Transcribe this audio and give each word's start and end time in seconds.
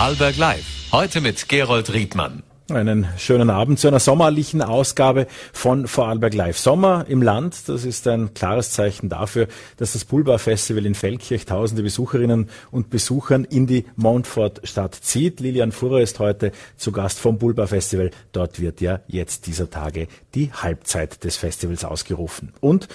Vorarlberg 0.00 0.38
Live. 0.38 0.64
Heute 0.92 1.20
mit 1.20 1.46
Gerold 1.50 1.92
Riedmann. 1.92 2.42
Einen 2.70 3.08
schönen 3.18 3.50
Abend 3.50 3.80
zu 3.80 3.88
einer 3.88 3.98
sommerlichen 3.98 4.62
Ausgabe 4.62 5.26
von 5.52 5.88
Vorarlberg 5.88 6.34
Live. 6.34 6.58
Sommer 6.58 7.04
im 7.08 7.20
Land, 7.20 7.68
das 7.68 7.84
ist 7.84 8.06
ein 8.06 8.32
klares 8.32 8.70
Zeichen 8.70 9.08
dafür, 9.08 9.48
dass 9.76 9.94
das 9.94 10.04
Pulbar 10.04 10.38
Festival 10.38 10.86
in 10.86 10.94
Feldkirch 10.94 11.46
tausende 11.46 11.82
Besucherinnen 11.82 12.48
und 12.70 12.88
Besuchern 12.88 13.42
in 13.44 13.66
die 13.66 13.86
Montfort-Stadt 13.96 14.94
zieht. 14.94 15.40
Lilian 15.40 15.72
Furrer 15.72 16.00
ist 16.00 16.20
heute 16.20 16.52
zu 16.76 16.92
Gast 16.92 17.18
vom 17.18 17.38
Pulbar 17.38 17.66
Festival. 17.66 18.12
Dort 18.30 18.60
wird 18.60 18.80
ja 18.80 19.00
jetzt 19.08 19.48
dieser 19.48 19.68
Tage 19.68 20.06
die 20.34 20.52
Halbzeit 20.52 21.24
des 21.24 21.36
Festivals 21.36 21.84
ausgerufen. 21.84 22.52
Und 22.60 22.86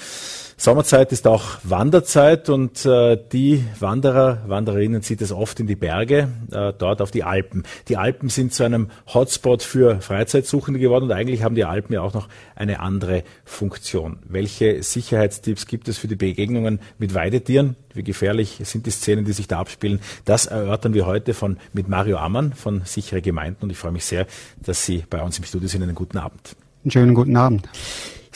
Sommerzeit 0.57 1.11
ist 1.11 1.27
auch 1.27 1.43
Wanderzeit 1.63 2.47
und 2.47 2.85
äh, 2.85 3.19
die 3.33 3.65
Wanderer, 3.79 4.43
Wandererinnen 4.47 5.01
zieht 5.01 5.21
es 5.21 5.33
oft 5.33 5.59
in 5.59 5.67
die 5.67 5.75
Berge, 5.75 6.29
äh, 6.49 6.71
dort 6.77 7.01
auf 7.01 7.11
die 7.11 7.23
Alpen. 7.23 7.63
Die 7.89 7.97
Alpen 7.97 8.29
sind 8.29 8.53
zu 8.53 8.63
einem 8.63 8.89
Hotspot 9.13 9.63
für 9.65 10.01
Freizeitsuchende 10.01 10.79
geworden 10.79 11.05
und 11.05 11.11
eigentlich 11.11 11.43
haben 11.43 11.55
die 11.55 11.65
Alpen 11.65 11.93
ja 11.93 12.01
auch 12.01 12.13
noch 12.13 12.29
eine 12.55 12.79
andere 12.79 13.23
Funktion. 13.43 14.19
Welche 14.27 14.83
Sicherheitstipps 14.83 15.67
gibt 15.67 15.88
es 15.88 15.97
für 15.97 16.07
die 16.07 16.15
Begegnungen 16.15 16.79
mit 16.97 17.13
Weidetieren? 17.13 17.75
Wie 17.93 18.03
gefährlich 18.03 18.59
sind 18.63 18.85
die 18.85 18.91
Szenen, 18.91 19.25
die 19.25 19.33
sich 19.33 19.47
da 19.47 19.59
abspielen? 19.59 19.99
Das 20.25 20.45
erörtern 20.45 20.93
wir 20.93 21.05
heute 21.05 21.33
von, 21.33 21.57
mit 21.73 21.88
Mario 21.88 22.17
Ammann 22.17 22.53
von 22.53 22.81
Sichere 22.85 23.21
Gemeinden 23.21 23.63
und 23.63 23.69
ich 23.71 23.77
freue 23.77 23.91
mich 23.91 24.05
sehr, 24.05 24.27
dass 24.61 24.85
Sie 24.85 25.03
bei 25.09 25.21
uns 25.21 25.38
im 25.38 25.43
Studio 25.45 25.67
sind. 25.67 25.83
Einen 25.83 25.95
guten 25.95 26.17
Abend. 26.17 26.55
Einen 26.83 26.91
schönen 26.91 27.13
guten 27.13 27.35
Abend. 27.35 27.67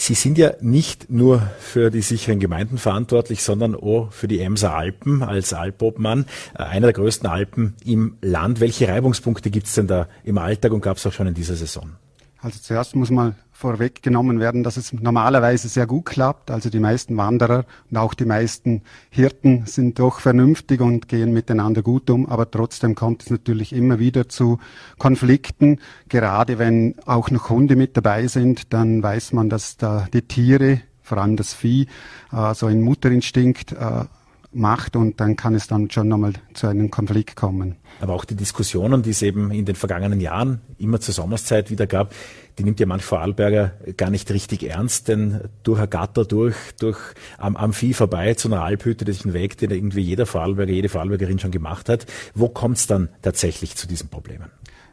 Sie 0.02 0.14
sind 0.14 0.38
ja 0.38 0.54
nicht 0.62 1.10
nur 1.10 1.42
für 1.60 1.90
die 1.90 2.02
sicheren 2.02 2.40
Gemeinden 2.40 2.78
verantwortlich, 2.78 3.44
sondern 3.44 3.76
auch 3.76 4.14
für 4.14 4.30
die 4.30 4.40
Emser 4.40 4.74
Alpen 4.74 5.24
als 5.24 5.52
Alpobmann, 5.52 6.26
äh, 6.58 6.64
einer 6.64 6.88
der 6.88 6.94
größten 6.94 7.28
Alpen 7.30 7.76
im 7.84 8.18
Land. 8.22 8.62
Welche 8.62 8.88
Reibungspunkte 8.88 9.52
gibt 9.52 9.68
es 9.68 9.74
denn 9.74 9.88
da 9.88 10.08
im 10.24 10.38
Alltag 10.38 10.72
und 10.72 10.80
gab 10.80 10.96
es 10.96 11.06
auch 11.06 11.12
schon 11.12 11.28
in 11.28 11.34
dieser 11.34 11.58
Saison? 11.58 11.98
Also 12.42 12.60
zuerst 12.62 12.96
muss 12.96 13.10
mal 13.10 13.36
vorweggenommen 13.52 14.40
werden, 14.40 14.64
dass 14.64 14.78
es 14.78 14.94
normalerweise 14.94 15.68
sehr 15.68 15.86
gut 15.86 16.06
klappt. 16.06 16.50
Also 16.50 16.70
die 16.70 16.80
meisten 16.80 17.18
Wanderer 17.18 17.66
und 17.92 17.98
auch 17.98 18.14
die 18.14 18.24
meisten 18.24 18.84
Hirten 19.10 19.66
sind 19.66 20.00
doch 20.00 20.22
vernünftig 20.22 20.80
und 20.80 21.10
gehen 21.10 21.34
miteinander 21.34 21.82
gut 21.82 22.10
um. 22.10 22.30
Aber 22.30 22.50
trotzdem 22.50 22.96
kommt 22.96 23.24
es 23.24 23.30
natürlich 23.30 23.74
immer 23.74 24.00
wieder 24.00 24.30
zu 24.30 24.60
Konflikten. 24.98 25.80
Gerade 26.08 26.58
wenn 26.58 26.96
auch 27.06 27.30
noch 27.30 27.50
Hunde 27.50 27.76
mit 27.76 27.98
dabei 27.98 28.28
sind, 28.28 28.74
dann 28.74 29.04
weiß 29.04 29.34
man, 29.34 29.50
dass 29.50 29.76
da 29.76 30.08
die 30.14 30.22
Tiere, 30.22 30.82
vor 31.04 31.18
allem 31.18 31.36
das 31.36 31.54
Vieh, 31.54 31.88
äh, 32.32 32.54
so 32.54 32.68
einen 32.68 32.82
Mutterinstinkt 32.82 33.74
äh, 33.74 34.06
macht 34.52 34.96
und 34.96 35.20
dann 35.20 35.36
kann 35.36 35.54
es 35.54 35.68
dann 35.68 35.92
schon 35.92 36.08
nochmal 36.08 36.34
zu 36.54 36.68
einem 36.68 36.90
Konflikt 36.90 37.36
kommen. 37.36 37.76
Aber 38.02 38.14
auch 38.14 38.26
die 38.26 38.36
Diskussionen, 38.36 39.04
die 39.04 39.12
es 39.12 39.22
eben 39.22 39.52
in 39.52 39.66
den 39.66 39.76
vergangenen 39.76 40.20
Jahren 40.20 40.62
immer 40.78 41.00
zur 41.00 41.14
Sommerszeit 41.14 41.70
wieder 41.70 41.86
gab, 41.86 42.14
die 42.58 42.64
nimmt 42.64 42.80
ja 42.80 42.86
manch 42.86 43.04
Vorarlberger 43.04 43.74
gar 43.96 44.10
nicht 44.10 44.32
richtig 44.32 44.64
ernst, 44.64 45.08
denn 45.08 45.42
durch 45.64 45.80
ein 45.80 45.90
Gatter 45.90 46.26
durch, 46.26 46.56
durch 46.80 46.98
am, 47.38 47.56
am 47.56 47.74
Vieh 47.74 47.94
vorbei 47.94 48.34
zu 48.34 48.48
einer 48.48 48.64
Alphütte, 48.64 49.06
das 49.06 49.18
ist 49.18 49.26
ein 49.26 49.34
Weg, 49.34 49.58
den 49.58 49.72
irgendwie 49.72 50.02
jeder 50.02 50.26
Vorarlberger, 50.26 50.72
jede 50.72 50.90
Vorarlbergerin 50.90 51.40
schon 51.40 51.52
gemacht 51.52 51.88
hat. 51.88 52.06
Wo 52.34 52.50
kommt 52.50 52.78
es 52.78 52.88
dann 52.88 53.10
tatsächlich 53.22 53.76
zu 53.76 53.88
diesen 53.88 54.10
Problemen? 54.10 54.50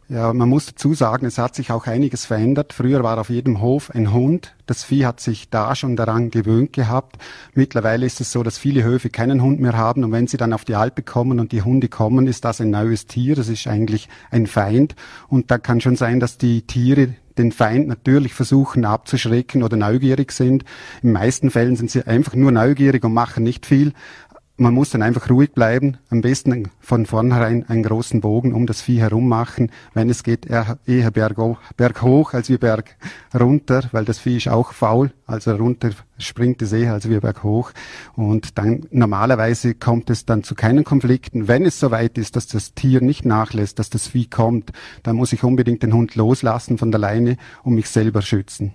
Ja, 0.09 0.33
man 0.33 0.49
muss 0.49 0.67
dazu 0.67 0.95
sagen, 0.95 1.27
es 1.27 1.37
hat 1.37 1.57
sich 1.57 1.73
auch 1.73 1.89
einiges 1.89 2.27
verändert. 2.27 2.73
Früher 2.73 3.03
war 3.03 3.19
auf 3.19 3.29
jedem 3.29 3.61
Hof 3.61 3.91
ein 3.91 4.13
Hund. 4.13 4.55
Das 4.67 4.85
Vieh 4.85 5.05
hat 5.05 5.19
sich 5.19 5.51
da 5.51 5.75
schon 5.75 5.97
daran 5.97 6.31
gewöhnt 6.31 6.73
gehabt. 6.73 7.17
Mittlerweile 7.55 8.07
ist 8.07 8.21
es 8.21 8.31
so, 8.31 8.45
dass 8.45 8.57
viele 8.57 8.85
Höfe 8.85 9.11
keinen 9.11 9.43
Hund 9.43 9.59
mehr 9.59 9.77
haben. 9.77 10.05
Und 10.05 10.13
wenn 10.13 10.29
sie 10.29 10.37
dann 10.37 10.53
auf 10.53 10.65
die 10.65 10.77
Alpe 10.77 11.03
kommen 11.03 11.41
und 11.41 11.51
die 11.51 11.63
Hunde 11.63 11.89
kommen, 11.89 12.29
ist 12.29 12.45
das 12.45 12.61
ein 12.61 12.71
neues 12.71 13.07
Tier. 13.07 13.35
Das 13.35 13.49
ist 13.49 13.67
eigentlich 13.67 14.09
ein 14.31 14.47
Feind. 14.47 14.95
Und 15.27 15.51
da 15.51 15.59
kann 15.59 15.81
schon 15.81 15.97
sein, 15.97 16.21
dass 16.21 16.39
die 16.39 16.63
Tiere 16.63 17.17
den 17.37 17.53
Feind 17.53 17.89
natürlich 17.89 18.33
versuchen 18.33 18.85
abzuschrecken 18.85 19.63
oder 19.63 19.77
neugierig 19.77 20.33
sind. 20.33 20.65
In 21.03 21.13
meisten 21.13 21.51
Fällen 21.51 21.77
sind 21.77 21.91
sie 21.91 22.07
einfach 22.07 22.35
nur 22.35 22.53
neugierig 22.53 23.05
und 23.05 23.13
machen 23.13 23.43
nicht 23.43 23.67
viel 23.67 23.93
man 24.57 24.73
muss 24.75 24.91
dann 24.91 25.03
einfach 25.03 25.29
ruhig 25.29 25.53
bleiben, 25.53 25.99
am 26.09 26.23
besten 26.23 26.71
von 26.81 27.07
vornherein 27.07 27.69
einen 27.69 27.83
großen 27.83 28.21
Bogen 28.21 28.55
um 28.55 28.67
das 28.67 28.81
Vieh 28.81 29.01
herum 29.01 29.29
machen. 29.29 29.71
Wenn 29.93 30.09
es 30.09 30.23
geht, 30.23 30.47
eher, 30.47 30.79
eher 30.87 31.11
berg, 31.11 31.37
berghoch 31.77 32.33
als 32.33 32.49
wie 32.49 32.59
berg 32.59 32.97
runter, 33.39 33.89
weil 33.93 34.05
das 34.05 34.19
Vieh 34.19 34.39
ist 34.39 34.49
auch 34.49 34.73
faul, 34.73 35.13
also 35.27 35.55
runter 35.55 35.91
springt 36.19 36.63
es 36.63 36.73
eher 36.73 36.93
als 36.93 37.09
wie 37.09 37.19
berghoch. 37.19 37.73
Und 38.15 38.59
dann 38.59 38.87
normalerweise 38.91 39.75
kommt 39.75 40.11
es 40.11 40.25
dann 40.25 40.43
zu 40.43 40.55
keinen 40.55 40.85
Konflikten. 40.85 41.49
Wenn 41.49 41.65
es 41.65 41.79
soweit 41.79 42.19
ist, 42.19 42.37
dass 42.37 42.47
das 42.47 42.75
Tier 42.75 43.01
nicht 43.01 43.25
nachlässt, 43.25 43.79
dass 43.79 43.91
das 43.91 44.09
Vieh 44.09 44.27
kommt, 44.27 44.73
dann 45.03 45.17
muss 45.17 45.33
ich 45.33 45.45
unbedingt 45.45 45.83
den 45.83 45.93
Hund 45.93 46.15
loslassen 46.15 46.79
von 46.79 46.91
der 46.91 47.01
Leine 47.01 47.37
und 47.63 47.75
mich 47.75 47.89
selber 47.89 48.23
schützen. 48.23 48.73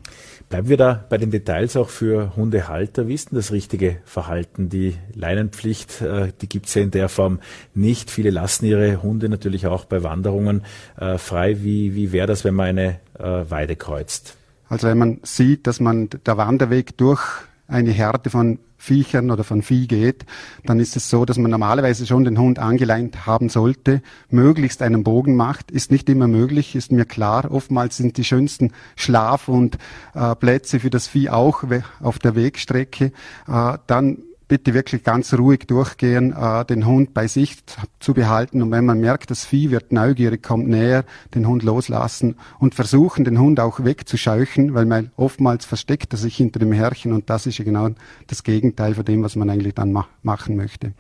Bleiben 0.50 0.68
wir 0.68 0.78
da 0.78 1.06
bei 1.10 1.18
den 1.18 1.32
Details 1.32 1.78
auch 1.78 1.90
für 1.90 2.36
Hundehalter. 2.36 3.08
Wie 3.08 3.14
ist 3.14 3.32
denn 3.32 3.38
das 3.38 3.52
richtige 3.52 3.98
Verhalten? 4.04 4.70
Die 4.70 4.96
Leinenpflicht, 5.14 6.02
äh, 6.02 6.34
die 6.42 6.50
gibt 6.50 6.66
es 6.66 6.74
ja 6.74 6.82
in 6.82 6.92
der 6.92 7.08
Form 7.08 7.40
nicht. 7.74 8.12
Viele 8.12 8.32
lassen 8.32 8.66
ihre 8.66 9.02
Hunde 9.02 9.30
natürlich 9.30 9.68
auch 9.68 9.86
bei 9.86 10.04
Wanderungen 10.04 10.64
äh, 10.98 11.18
frei. 11.18 11.64
Wie, 11.64 11.96
wie 11.96 12.12
wäre 12.12 12.28
das, 12.28 12.44
wenn 12.44 12.56
man 12.56 12.68
eine 12.68 13.00
äh, 13.18 13.50
Weide 13.50 13.78
kreuzt? 13.78 14.36
Also 14.72 14.88
wenn 14.88 14.98
man 14.98 15.20
sieht, 15.24 15.68
dass 15.68 15.82
man 15.82 16.08
der 16.26 16.38
Wanderweg 16.38 16.96
durch 16.96 17.22
eine 17.68 17.92
Herde 17.92 18.30
von 18.30 18.58
Viechern 18.78 19.30
oder 19.30 19.44
von 19.44 19.64
Vieh 19.64 19.86
geht, 19.86 20.26
dann 20.66 20.80
ist 20.80 20.96
es 20.96 21.10
so, 21.10 21.26
dass 21.26 21.38
man 21.38 21.52
normalerweise 21.52 22.08
schon 22.08 22.24
den 22.24 22.40
Hund 22.40 22.58
angeleint 22.58 23.26
haben 23.26 23.50
sollte, 23.50 24.02
möglichst 24.30 24.82
einen 24.82 25.04
Bogen 25.04 25.36
macht. 25.36 25.72
Ist 25.72 25.92
nicht 25.92 26.08
immer 26.08 26.30
möglich, 26.30 26.74
ist 26.74 26.90
mir 26.90 27.04
klar. 27.04 27.52
Oftmals 27.52 27.98
sind 27.98 28.16
die 28.16 28.24
schönsten 28.24 28.72
Schlaf- 28.96 29.50
und 29.50 29.78
äh, 30.16 30.36
Plätze 30.36 30.80
für 30.80 30.90
das 30.90 31.06
Vieh 31.06 31.30
auch 31.30 31.66
auf 32.00 32.18
der 32.18 32.38
Wegstrecke. 32.38 33.12
Äh, 33.50 33.78
dann 33.88 34.20
bitte 34.52 34.74
wirklich 34.74 35.06
ganz 35.06 35.34
ruhig 35.34 35.62
durchgehen, 35.66 36.36
äh, 36.38 36.66
den 36.66 36.86
Hund 36.86 37.14
bei 37.14 37.28
sich 37.28 37.60
zu 38.02 38.14
behalten 38.14 38.62
und 38.62 38.70
wenn 38.72 38.84
man 38.84 39.00
merkt, 39.00 39.32
das 39.32 39.46
Vieh 39.46 39.72
wird 39.72 39.94
neugierig, 39.94 40.44
kommt 40.44 40.68
näher, 40.68 41.06
den 41.34 41.48
Hund 41.48 41.64
loslassen 41.64 42.36
und 42.60 42.76
versuchen, 42.76 43.24
den 43.24 43.40
Hund 43.40 43.62
auch 43.62 43.86
wegzuscheuchen, 43.86 44.74
weil 44.74 44.84
man 44.86 45.10
oftmals 45.16 45.64
versteckt 45.64 46.14
er 46.14 46.18
sich 46.18 46.36
hinter 46.36 46.60
dem 46.60 46.74
Herrchen 46.74 47.14
und 47.14 47.30
das 47.30 47.46
ist 47.46 47.60
ja 47.60 47.64
genau 47.64 47.92
das 48.28 48.44
Gegenteil 48.44 48.94
von 48.94 49.06
dem, 49.06 49.24
was 49.24 49.38
man 49.38 49.50
eigentlich 49.50 49.74
dann 49.74 49.94
ma 49.94 50.06
machen 50.22 50.58
möchte. 50.58 50.92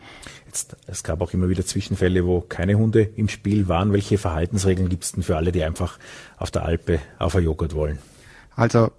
Jetzt, 0.45 0.77
es 0.87 1.03
gab 1.03 1.19
auch 1.19 1.33
immer 1.33 1.49
wieder 1.49 1.65
Zwischenfälle, 1.65 2.25
wo 2.25 2.39
keine 2.39 2.75
Hunde 2.75 3.01
im 3.17 3.27
Spiel 3.27 3.67
waren. 3.67 3.91
Welche 3.91 4.17
Verhaltensregeln 4.17 4.87
gibt 4.87 5.03
es 5.03 5.11
denn 5.11 5.23
für 5.23 5.35
alle, 5.35 5.51
die 5.51 5.65
einfach 5.65 5.99
auf 6.37 6.51
der 6.51 6.63
Alpe 6.63 6.99
auf 7.19 7.35
ein 7.35 7.43
Joghurt 7.43 7.75
wollen? 7.75 7.99
Also 8.55 8.91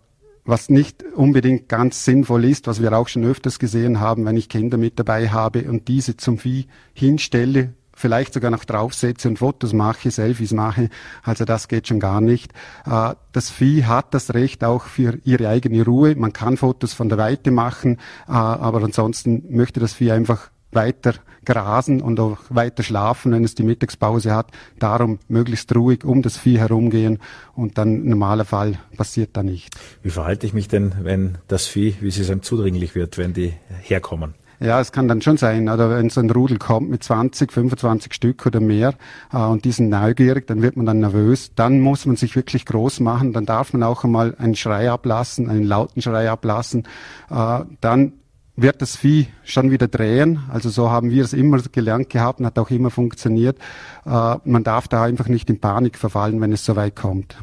was 0.44 0.68
nicht 0.68 1.04
unbedingt 1.14 1.68
ganz 1.68 2.04
sinnvoll 2.04 2.44
ist, 2.44 2.66
was 2.66 2.82
wir 2.82 2.92
auch 2.92 3.08
schon 3.08 3.24
öfters 3.24 3.58
gesehen 3.58 4.00
haben, 4.00 4.24
wenn 4.24 4.36
ich 4.36 4.48
Kinder 4.48 4.76
mit 4.76 4.98
dabei 4.98 5.28
habe 5.28 5.62
und 5.70 5.88
diese 5.88 6.16
zum 6.16 6.38
Vieh 6.38 6.66
hinstelle, 6.94 7.74
vielleicht 7.94 8.34
sogar 8.34 8.50
noch 8.50 8.64
draufsetze 8.64 9.28
und 9.28 9.38
Fotos 9.38 9.72
mache, 9.72 10.10
Selfies 10.10 10.52
mache. 10.52 10.88
Also 11.22 11.44
das 11.44 11.68
geht 11.68 11.86
schon 11.86 12.00
gar 12.00 12.20
nicht. 12.20 12.52
Äh, 12.84 13.14
das 13.32 13.50
Vieh 13.50 13.84
hat 13.84 14.14
das 14.14 14.34
Recht 14.34 14.64
auch 14.64 14.84
für 14.84 15.18
ihre 15.24 15.48
eigene 15.48 15.84
Ruhe. 15.84 16.16
Man 16.16 16.32
kann 16.32 16.56
Fotos 16.56 16.94
von 16.94 17.08
der 17.08 17.18
Weite 17.18 17.50
machen, 17.50 17.98
äh, 18.26 18.32
aber 18.32 18.82
ansonsten 18.82 19.44
möchte 19.50 19.78
das 19.78 19.92
Vieh 19.92 20.10
einfach 20.10 20.50
weiter 20.72 21.14
grasen 21.44 22.00
und 22.00 22.20
auch 22.20 22.38
weiter 22.50 22.82
schlafen, 22.82 23.32
wenn 23.32 23.44
es 23.44 23.54
die 23.54 23.62
Mittagspause 23.62 24.34
hat. 24.34 24.50
Darum 24.78 25.18
möglichst 25.28 25.74
ruhig 25.74 26.04
um 26.04 26.22
das 26.22 26.36
Vieh 26.36 26.58
herumgehen 26.58 27.18
und 27.54 27.78
dann 27.78 28.04
normaler 28.04 28.44
Fall 28.44 28.78
passiert 28.96 29.30
da 29.32 29.42
nicht. 29.42 29.74
Wie 30.02 30.10
verhalte 30.10 30.46
ich 30.46 30.52
mich 30.52 30.68
denn, 30.68 30.94
wenn 31.02 31.38
das 31.48 31.66
Vieh, 31.66 31.96
wie 32.00 32.10
Sie 32.10 32.24
sagen, 32.24 32.42
zudringlich 32.42 32.94
wird, 32.94 33.18
wenn 33.18 33.32
die 33.32 33.54
herkommen? 33.82 34.34
Ja, 34.60 34.78
es 34.80 34.92
kann 34.92 35.08
dann 35.08 35.20
schon 35.20 35.38
sein, 35.38 35.68
oder 35.68 35.90
wenn 35.90 36.08
so 36.08 36.20
ein 36.20 36.30
Rudel 36.30 36.56
kommt 36.56 36.88
mit 36.88 37.02
20, 37.02 37.50
25 37.50 38.14
Stück 38.14 38.46
oder 38.46 38.60
mehr 38.60 38.94
äh, 39.32 39.38
und 39.38 39.64
die 39.64 39.72
sind 39.72 39.88
neugierig, 39.88 40.46
dann 40.46 40.62
wird 40.62 40.76
man 40.76 40.86
dann 40.86 41.00
nervös. 41.00 41.50
Dann 41.56 41.80
muss 41.80 42.06
man 42.06 42.14
sich 42.14 42.36
wirklich 42.36 42.64
groß 42.66 43.00
machen. 43.00 43.32
Dann 43.32 43.44
darf 43.44 43.72
man 43.72 43.82
auch 43.82 44.04
einmal 44.04 44.36
einen 44.36 44.54
Schrei 44.54 44.88
ablassen, 44.88 45.50
einen 45.50 45.64
lauten 45.64 46.00
Schrei 46.00 46.30
ablassen. 46.30 46.84
Äh, 47.28 47.64
dann 47.80 48.12
wird 48.56 48.82
das 48.82 48.96
Vieh 48.96 49.28
schon 49.44 49.70
wieder 49.70 49.88
drehen. 49.88 50.40
Also 50.50 50.68
so 50.68 50.90
haben 50.90 51.10
wir 51.10 51.24
es 51.24 51.32
immer 51.32 51.60
gelernt 51.60 52.10
gehabt 52.10 52.40
und 52.40 52.46
hat 52.46 52.58
auch 52.58 52.70
immer 52.70 52.90
funktioniert. 52.90 53.58
Äh, 54.04 54.36
man 54.44 54.64
darf 54.64 54.88
da 54.88 55.04
einfach 55.04 55.28
nicht 55.28 55.48
in 55.50 55.60
Panik 55.60 55.96
verfallen, 55.96 56.40
wenn 56.40 56.52
es 56.52 56.64
so 56.64 56.76
weit 56.76 56.96
kommt. 56.96 57.36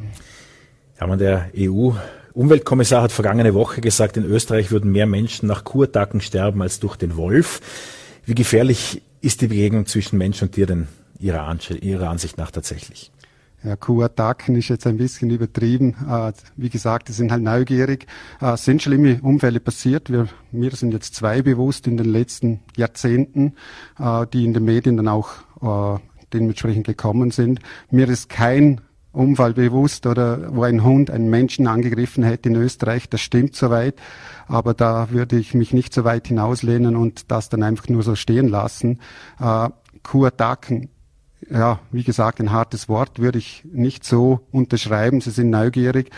Ja, 1.00 1.16
der 1.16 1.50
EU 1.56 1.92
Umweltkommissar 2.32 3.02
hat 3.02 3.12
vergangene 3.12 3.54
Woche 3.54 3.80
gesagt, 3.80 4.16
in 4.16 4.24
Österreich 4.24 4.70
würden 4.70 4.92
mehr 4.92 5.06
Menschen 5.06 5.48
nach 5.48 5.64
Kurtacken 5.64 6.20
sterben 6.20 6.62
als 6.62 6.78
durch 6.78 6.96
den 6.96 7.16
Wolf. 7.16 7.60
Wie 8.24 8.34
gefährlich 8.34 9.02
ist 9.20 9.40
die 9.40 9.48
Begegnung 9.48 9.86
zwischen 9.86 10.16
Mensch 10.16 10.40
und 10.40 10.52
Tier 10.52 10.66
denn 10.66 10.86
Ihrer 11.18 11.42
Ansicht 11.46 12.38
nach 12.38 12.50
tatsächlich? 12.50 13.10
Ja, 13.62 13.76
Kuhattacken 13.76 14.56
ist 14.56 14.68
jetzt 14.68 14.86
ein 14.86 14.96
bisschen 14.96 15.28
übertrieben. 15.30 15.94
Äh, 16.08 16.32
wie 16.56 16.70
gesagt, 16.70 17.08
die 17.08 17.12
sind 17.12 17.30
halt 17.30 17.42
neugierig. 17.42 18.06
Äh, 18.40 18.56
sind 18.56 18.82
schlimme 18.82 19.20
Unfälle 19.22 19.60
passiert. 19.60 20.10
Wir, 20.10 20.28
mir 20.50 20.70
sind 20.70 20.92
jetzt 20.92 21.14
zwei 21.14 21.42
bewusst 21.42 21.86
in 21.86 21.98
den 21.98 22.06
letzten 22.06 22.60
Jahrzehnten, 22.76 23.54
äh, 23.98 24.26
die 24.32 24.44
in 24.44 24.54
den 24.54 24.64
Medien 24.64 24.96
dann 24.96 25.08
auch 25.08 25.28
dementsprechend 26.32 26.86
gekommen 26.86 27.32
sind. 27.32 27.60
Mir 27.90 28.08
ist 28.08 28.30
kein 28.30 28.80
Unfall 29.12 29.52
bewusst 29.52 30.06
oder 30.06 30.54
wo 30.54 30.62
ein 30.62 30.82
Hund 30.82 31.10
einen 31.10 31.28
Menschen 31.28 31.66
angegriffen 31.66 32.24
hätte 32.24 32.48
in 32.48 32.56
Österreich. 32.56 33.10
Das 33.10 33.20
stimmt 33.20 33.56
soweit. 33.56 33.96
Aber 34.46 34.72
da 34.72 35.10
würde 35.10 35.36
ich 35.36 35.52
mich 35.52 35.74
nicht 35.74 35.92
so 35.92 36.04
weit 36.04 36.28
hinauslehnen 36.28 36.96
und 36.96 37.30
das 37.30 37.50
dann 37.50 37.62
einfach 37.62 37.88
nur 37.88 38.02
so 38.02 38.14
stehen 38.14 38.48
lassen. 38.48 39.00
Äh, 39.38 39.68
Kuhattacken, 40.02 40.88
ja, 41.50 41.80
wie 41.90 42.04
gesagt, 42.04 42.40
ein 42.40 42.52
hartes 42.52 42.88
Wort 42.88 43.18
würde 43.18 43.38
ich 43.38 43.64
nicht 43.72 44.04
so 44.04 44.40
unterschreiben. 44.52 45.20
Sie 45.20 45.30
sind 45.30 45.50
neugierig. 45.50 46.10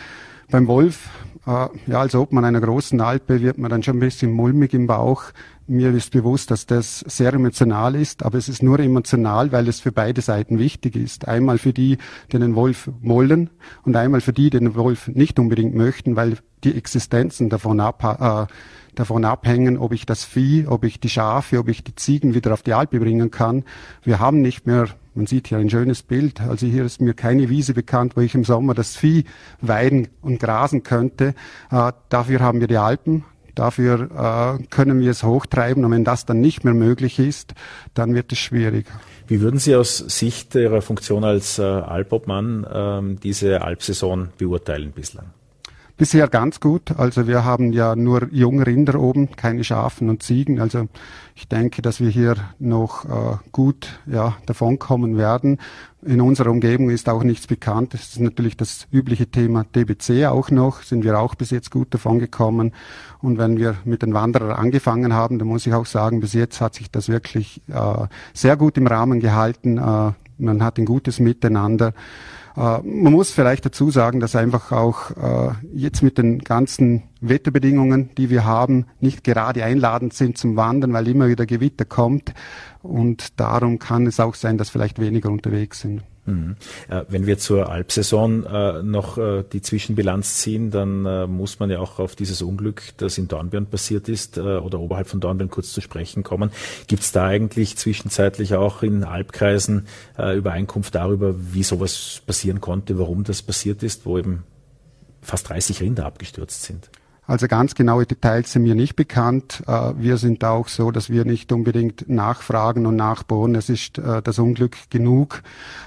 Beim 0.49 0.67
Wolf, 0.67 1.09
äh, 1.47 1.67
ja, 1.87 1.99
als 1.99 2.15
ob 2.15 2.31
man 2.31 2.45
einer 2.45 2.61
großen 2.61 3.01
Alpe 3.01 3.41
wird 3.41 3.57
man 3.57 3.71
dann 3.71 3.83
schon 3.83 3.97
ein 3.97 4.01
bisschen 4.01 4.31
mulmig 4.31 4.73
im 4.73 4.87
Bauch. 4.87 5.25
Mir 5.65 5.93
ist 5.93 6.11
bewusst, 6.11 6.51
dass 6.51 6.65
das 6.65 6.99
sehr 6.99 7.33
emotional 7.33 7.95
ist, 7.95 8.23
aber 8.23 8.37
es 8.37 8.49
ist 8.49 8.61
nur 8.61 8.79
emotional, 8.79 9.53
weil 9.53 9.69
es 9.69 9.79
für 9.79 9.93
beide 9.93 10.19
Seiten 10.19 10.59
wichtig 10.59 10.97
ist. 10.97 11.25
Einmal 11.27 11.57
für 11.57 11.71
die, 11.71 11.97
die 12.31 12.39
den 12.39 12.55
Wolf 12.55 12.89
wollen 13.01 13.49
und 13.83 13.95
einmal 13.95 14.19
für 14.19 14.33
die, 14.33 14.49
die 14.49 14.59
den 14.59 14.75
Wolf 14.75 15.07
nicht 15.07 15.39
unbedingt 15.39 15.73
möchten, 15.73 16.17
weil 16.17 16.37
die 16.65 16.75
Existenzen 16.75 17.47
davon, 17.47 17.79
ab, 17.79 18.03
äh, 18.03 18.53
davon 18.95 19.23
abhängen, 19.23 19.77
ob 19.77 19.93
ich 19.93 20.05
das 20.05 20.25
Vieh, 20.25 20.67
ob 20.67 20.83
ich 20.83 20.99
die 20.99 21.09
Schafe, 21.09 21.59
ob 21.59 21.69
ich 21.69 21.81
die 21.81 21.95
Ziegen 21.95 22.33
wieder 22.33 22.51
auf 22.51 22.61
die 22.61 22.73
Alpe 22.73 22.99
bringen 22.99 23.31
kann. 23.31 23.63
Wir 24.03 24.19
haben 24.19 24.41
nicht 24.41 24.67
mehr, 24.67 24.89
man 25.15 25.27
sieht 25.27 25.47
hier 25.47 25.59
ein 25.59 25.69
schönes 25.69 26.03
Bild, 26.03 26.41
also 26.41 26.67
hier 26.67 26.83
ist 26.83 26.99
mir 26.99 27.13
keine 27.13 27.47
Wiese 27.47 27.73
bekannt, 27.73 28.17
wo 28.17 28.21
ich 28.21 28.35
im 28.35 28.43
Sommer 28.43 28.73
das 28.73 28.97
Vieh 28.97 29.23
weiden 29.61 30.09
und 30.21 30.41
grasen 30.41 30.83
könnte. 30.83 31.35
Äh, 31.71 31.93
dafür 32.09 32.41
haben 32.41 32.59
wir 32.59 32.67
die 32.67 32.77
Alpen, 32.77 33.23
Dafür 33.55 34.57
äh, 34.59 34.63
können 34.67 34.99
wir 34.99 35.11
es 35.11 35.23
hochtreiben 35.23 35.85
und 35.85 35.91
wenn 35.91 36.03
das 36.03 36.25
dann 36.25 36.41
nicht 36.41 36.63
mehr 36.63 36.73
möglich 36.73 37.19
ist, 37.19 37.53
dann 37.93 38.15
wird 38.15 38.31
es 38.31 38.39
schwierig. 38.39 38.85
Wie 39.27 39.41
würden 39.41 39.59
Sie 39.59 39.75
aus 39.75 39.97
Sicht 39.97 40.55
Ihrer 40.55 40.81
Funktion 40.81 41.23
als 41.23 41.59
äh, 41.59 41.63
Alpobmann 41.63 42.65
ähm, 42.71 43.19
diese 43.21 43.61
Alpsaison 43.61 44.29
beurteilen 44.37 44.91
bislang? 44.91 45.27
Bisher 45.95 46.27
ganz 46.27 46.59
gut. 46.59 46.97
Also 46.97 47.27
wir 47.27 47.45
haben 47.45 47.71
ja 47.71 47.95
nur 47.95 48.27
junge 48.31 48.65
Rinder 48.65 48.99
oben, 48.99 49.29
keine 49.35 49.63
Schafen 49.63 50.09
und 50.09 50.23
Ziegen. 50.23 50.59
Also 50.59 50.87
ich 51.35 51.47
denke, 51.47 51.83
dass 51.83 51.99
wir 51.99 52.09
hier 52.09 52.35
noch 52.57 53.05
äh, 53.05 53.37
gut 53.51 53.99
ja, 54.07 54.35
davonkommen 54.47 55.17
werden. 55.17 55.59
In 56.01 56.19
unserer 56.19 56.49
Umgebung 56.49 56.89
ist 56.89 57.07
auch 57.09 57.23
nichts 57.23 57.45
bekannt. 57.45 57.93
Es 57.93 58.13
ist 58.13 58.19
natürlich 58.19 58.57
das 58.57 58.87
übliche 58.91 59.27
Thema 59.27 59.65
DBC 59.65 60.25
auch 60.25 60.49
noch. 60.49 60.81
Sind 60.81 61.03
wir 61.03 61.19
auch 61.19 61.35
bis 61.35 61.51
jetzt 61.51 61.69
gut 61.69 61.93
davongekommen. 61.93 62.71
Und 63.21 63.37
wenn 63.37 63.59
wir 63.59 63.75
mit 63.85 64.01
den 64.01 64.15
Wanderern 64.15 64.51
angefangen 64.51 65.13
haben, 65.13 65.37
dann 65.37 65.47
muss 65.47 65.67
ich 65.67 65.75
auch 65.75 65.85
sagen, 65.85 66.21
bis 66.21 66.33
jetzt 66.33 66.59
hat 66.59 66.73
sich 66.73 66.89
das 66.89 67.07
wirklich 67.07 67.61
äh, 67.67 68.07
sehr 68.33 68.57
gut 68.57 68.77
im 68.77 68.87
Rahmen 68.87 69.19
gehalten. 69.19 69.77
Äh, 69.77 70.11
man 70.39 70.63
hat 70.63 70.79
ein 70.79 70.85
gutes 70.85 71.19
Miteinander. 71.19 71.93
Äh, 72.55 72.79
man 72.83 73.13
muss 73.13 73.31
vielleicht 73.31 73.65
dazu 73.65 73.91
sagen, 73.91 74.19
dass 74.19 74.35
einfach 74.35 74.71
auch 74.71 75.11
äh, 75.11 75.53
jetzt 75.73 76.03
mit 76.03 76.17
den 76.17 76.39
ganzen 76.39 77.03
Wetterbedingungen, 77.21 78.09
die 78.17 78.29
wir 78.29 78.45
haben, 78.45 78.85
nicht 78.99 79.23
gerade 79.23 79.63
einladend 79.63 80.13
sind 80.13 80.37
zum 80.37 80.55
Wandern, 80.55 80.93
weil 80.93 81.07
immer 81.07 81.27
wieder 81.27 81.45
Gewitter 81.45 81.85
kommt. 81.85 82.33
Und 82.81 83.39
darum 83.39 83.79
kann 83.79 84.05
es 84.07 84.19
auch 84.19 84.35
sein, 84.35 84.57
dass 84.57 84.69
vielleicht 84.69 84.99
weniger 84.99 85.29
unterwegs 85.29 85.79
sind. 85.79 86.03
Mhm. 86.25 86.55
Äh, 86.89 87.03
wenn 87.09 87.25
wir 87.25 87.37
zur 87.37 87.69
Alpsaison 87.69 88.45
äh, 88.45 88.81
noch 88.81 89.17
äh, 89.17 89.43
die 89.51 89.61
Zwischenbilanz 89.61 90.37
ziehen, 90.37 90.71
dann 90.71 91.03
muss 91.29 91.59
man 91.59 91.69
ja 91.69 91.79
auch 91.79 91.99
auf 91.99 92.15
dieses 92.15 92.41
Unglück, 92.41 92.93
das 92.97 93.17
in 93.17 93.27
Dornbirn 93.27 93.65
passiert 93.65 94.07
ist, 94.09 94.37
oder 94.37 94.79
oberhalb 94.79 95.07
von 95.07 95.19
Dornbirn 95.19 95.49
kurz 95.49 95.73
zu 95.73 95.81
sprechen 95.81 96.23
kommen. 96.23 96.51
Gibt 96.87 97.03
es 97.03 97.11
da 97.11 97.25
eigentlich 97.25 97.77
zwischenzeitlich 97.77 98.55
auch 98.55 98.83
in 98.83 99.03
Alpkreisen 99.03 99.87
Übereinkunft 100.17 100.95
darüber, 100.95 101.35
wie 101.53 101.63
sowas 101.63 102.21
passieren 102.25 102.61
konnte, 102.61 102.97
warum 102.97 103.23
das 103.23 103.41
passiert 103.41 103.83
ist, 103.83 104.05
wo 104.05 104.17
eben 104.17 104.43
fast 105.21 105.49
30 105.49 105.81
Rinder 105.81 106.05
abgestürzt 106.05 106.63
sind? 106.63 106.89
Also 107.25 107.47
ganz 107.47 107.73
genaue 107.73 108.05
Details 108.05 108.51
sind 108.51 108.63
mir 108.63 108.75
nicht 108.75 108.95
bekannt. 108.95 109.63
Äh, 109.65 109.93
wir 109.97 110.17
sind 110.17 110.43
auch 110.43 110.67
so, 110.67 110.91
dass 110.91 111.09
wir 111.09 111.23
nicht 111.23 111.51
unbedingt 111.51 112.09
nachfragen 112.09 112.85
und 112.85 112.97
nachbohren. 112.97 113.55
Es 113.55 113.69
ist 113.69 113.97
äh, 113.97 114.21
das 114.21 114.39
Unglück 114.39 114.75
genug. 114.89 115.41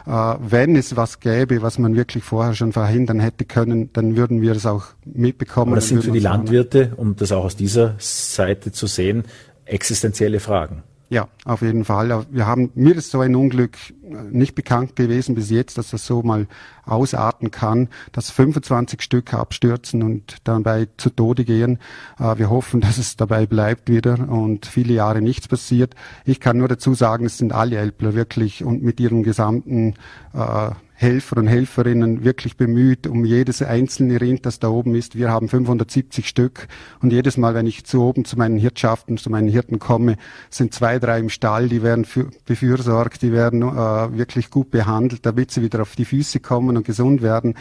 Äh, 0.06 0.10
wenn 0.10 0.76
es 0.76 0.96
was 0.96 1.20
gäbe, 1.20 1.60
was 1.60 1.78
man 1.78 1.94
wirklich 1.94 2.24
vorher 2.24 2.54
schon 2.54 2.72
verhindern 2.72 3.20
hätte 3.20 3.44
können, 3.44 3.92
dann 3.92 4.16
würden 4.16 4.40
wir 4.40 4.52
es 4.52 4.64
auch 4.64 4.84
mitbekommen. 5.04 5.72
Aber 5.72 5.76
das 5.76 5.88
sind 5.88 6.02
für 6.02 6.10
die 6.10 6.20
Landwirte, 6.20 6.92
um 6.96 7.16
das 7.16 7.32
auch 7.32 7.44
aus 7.44 7.56
dieser 7.56 7.96
Seite 7.98 8.72
zu 8.72 8.86
sehen, 8.86 9.24
existenzielle 9.66 10.40
Fragen. 10.40 10.84
Ja, 11.08 11.28
auf 11.44 11.62
jeden 11.62 11.84
Fall. 11.84 12.26
Wir 12.30 12.46
haben, 12.46 12.72
mir 12.74 12.96
ist 12.96 13.12
so 13.12 13.20
ein 13.20 13.36
Unglück 13.36 13.76
äh, 14.02 14.22
nicht 14.32 14.56
bekannt 14.56 14.96
gewesen 14.96 15.36
bis 15.36 15.50
jetzt, 15.50 15.78
dass 15.78 15.90
das 15.90 16.04
so 16.04 16.22
mal 16.22 16.48
ausarten 16.84 17.52
kann, 17.52 17.88
dass 18.10 18.30
25 18.30 19.00
Stück 19.00 19.32
abstürzen 19.32 20.02
und 20.02 20.38
dabei 20.42 20.88
zu 20.96 21.10
Tode 21.10 21.44
gehen. 21.44 21.78
Äh, 22.18 22.38
wir 22.38 22.50
hoffen, 22.50 22.80
dass 22.82 22.98
es 22.98 23.16
dabei 23.16 23.46
bleibt 23.46 23.88
wieder 23.88 24.28
und 24.28 24.66
viele 24.66 24.94
Jahre 24.94 25.22
nichts 25.22 25.46
passiert. 25.46 25.94
Ich 26.24 26.40
kann 26.40 26.58
nur 26.58 26.66
dazu 26.66 26.92
sagen, 26.94 27.24
es 27.24 27.38
sind 27.38 27.52
alle 27.52 27.76
Elbler 27.76 28.14
wirklich 28.14 28.64
und 28.64 28.82
mit 28.82 28.98
ihrem 28.98 29.22
gesamten 29.22 29.94
äh, 30.34 30.70
Helfer 30.98 31.36
und 31.36 31.46
Helferinnen 31.46 32.24
wirklich 32.24 32.56
bemüht 32.56 33.06
um 33.06 33.26
jedes 33.26 33.60
einzelne 33.60 34.18
Rind, 34.18 34.46
das 34.46 34.58
da 34.58 34.68
oben 34.68 34.94
ist. 34.94 35.14
Wir 35.14 35.30
haben 35.30 35.48
570 35.48 36.26
Stück 36.26 36.68
und 37.02 37.12
jedes 37.12 37.36
Mal, 37.36 37.54
wenn 37.54 37.66
ich 37.66 37.84
zu 37.84 38.02
oben 38.02 38.24
zu 38.24 38.38
meinen 38.38 38.56
Hirtschaften, 38.56 39.18
zu 39.18 39.28
meinen 39.28 39.48
Hirten 39.48 39.78
komme, 39.78 40.16
sind 40.48 40.72
zwei, 40.72 40.98
drei 40.98 41.18
im 41.18 41.28
Stall, 41.28 41.68
die 41.68 41.82
werden 41.82 42.06
für, 42.06 42.30
befürsorgt, 42.46 43.20
die 43.20 43.32
werden 43.32 43.60
äh, 43.62 44.16
wirklich 44.16 44.50
gut 44.50 44.70
behandelt, 44.70 45.26
damit 45.26 45.50
sie 45.50 45.62
wieder 45.62 45.82
auf 45.82 45.96
die 45.96 46.06
Füße 46.06 46.40
kommen 46.40 46.78
und 46.78 46.86
gesund 46.86 47.20
werden. 47.20 47.54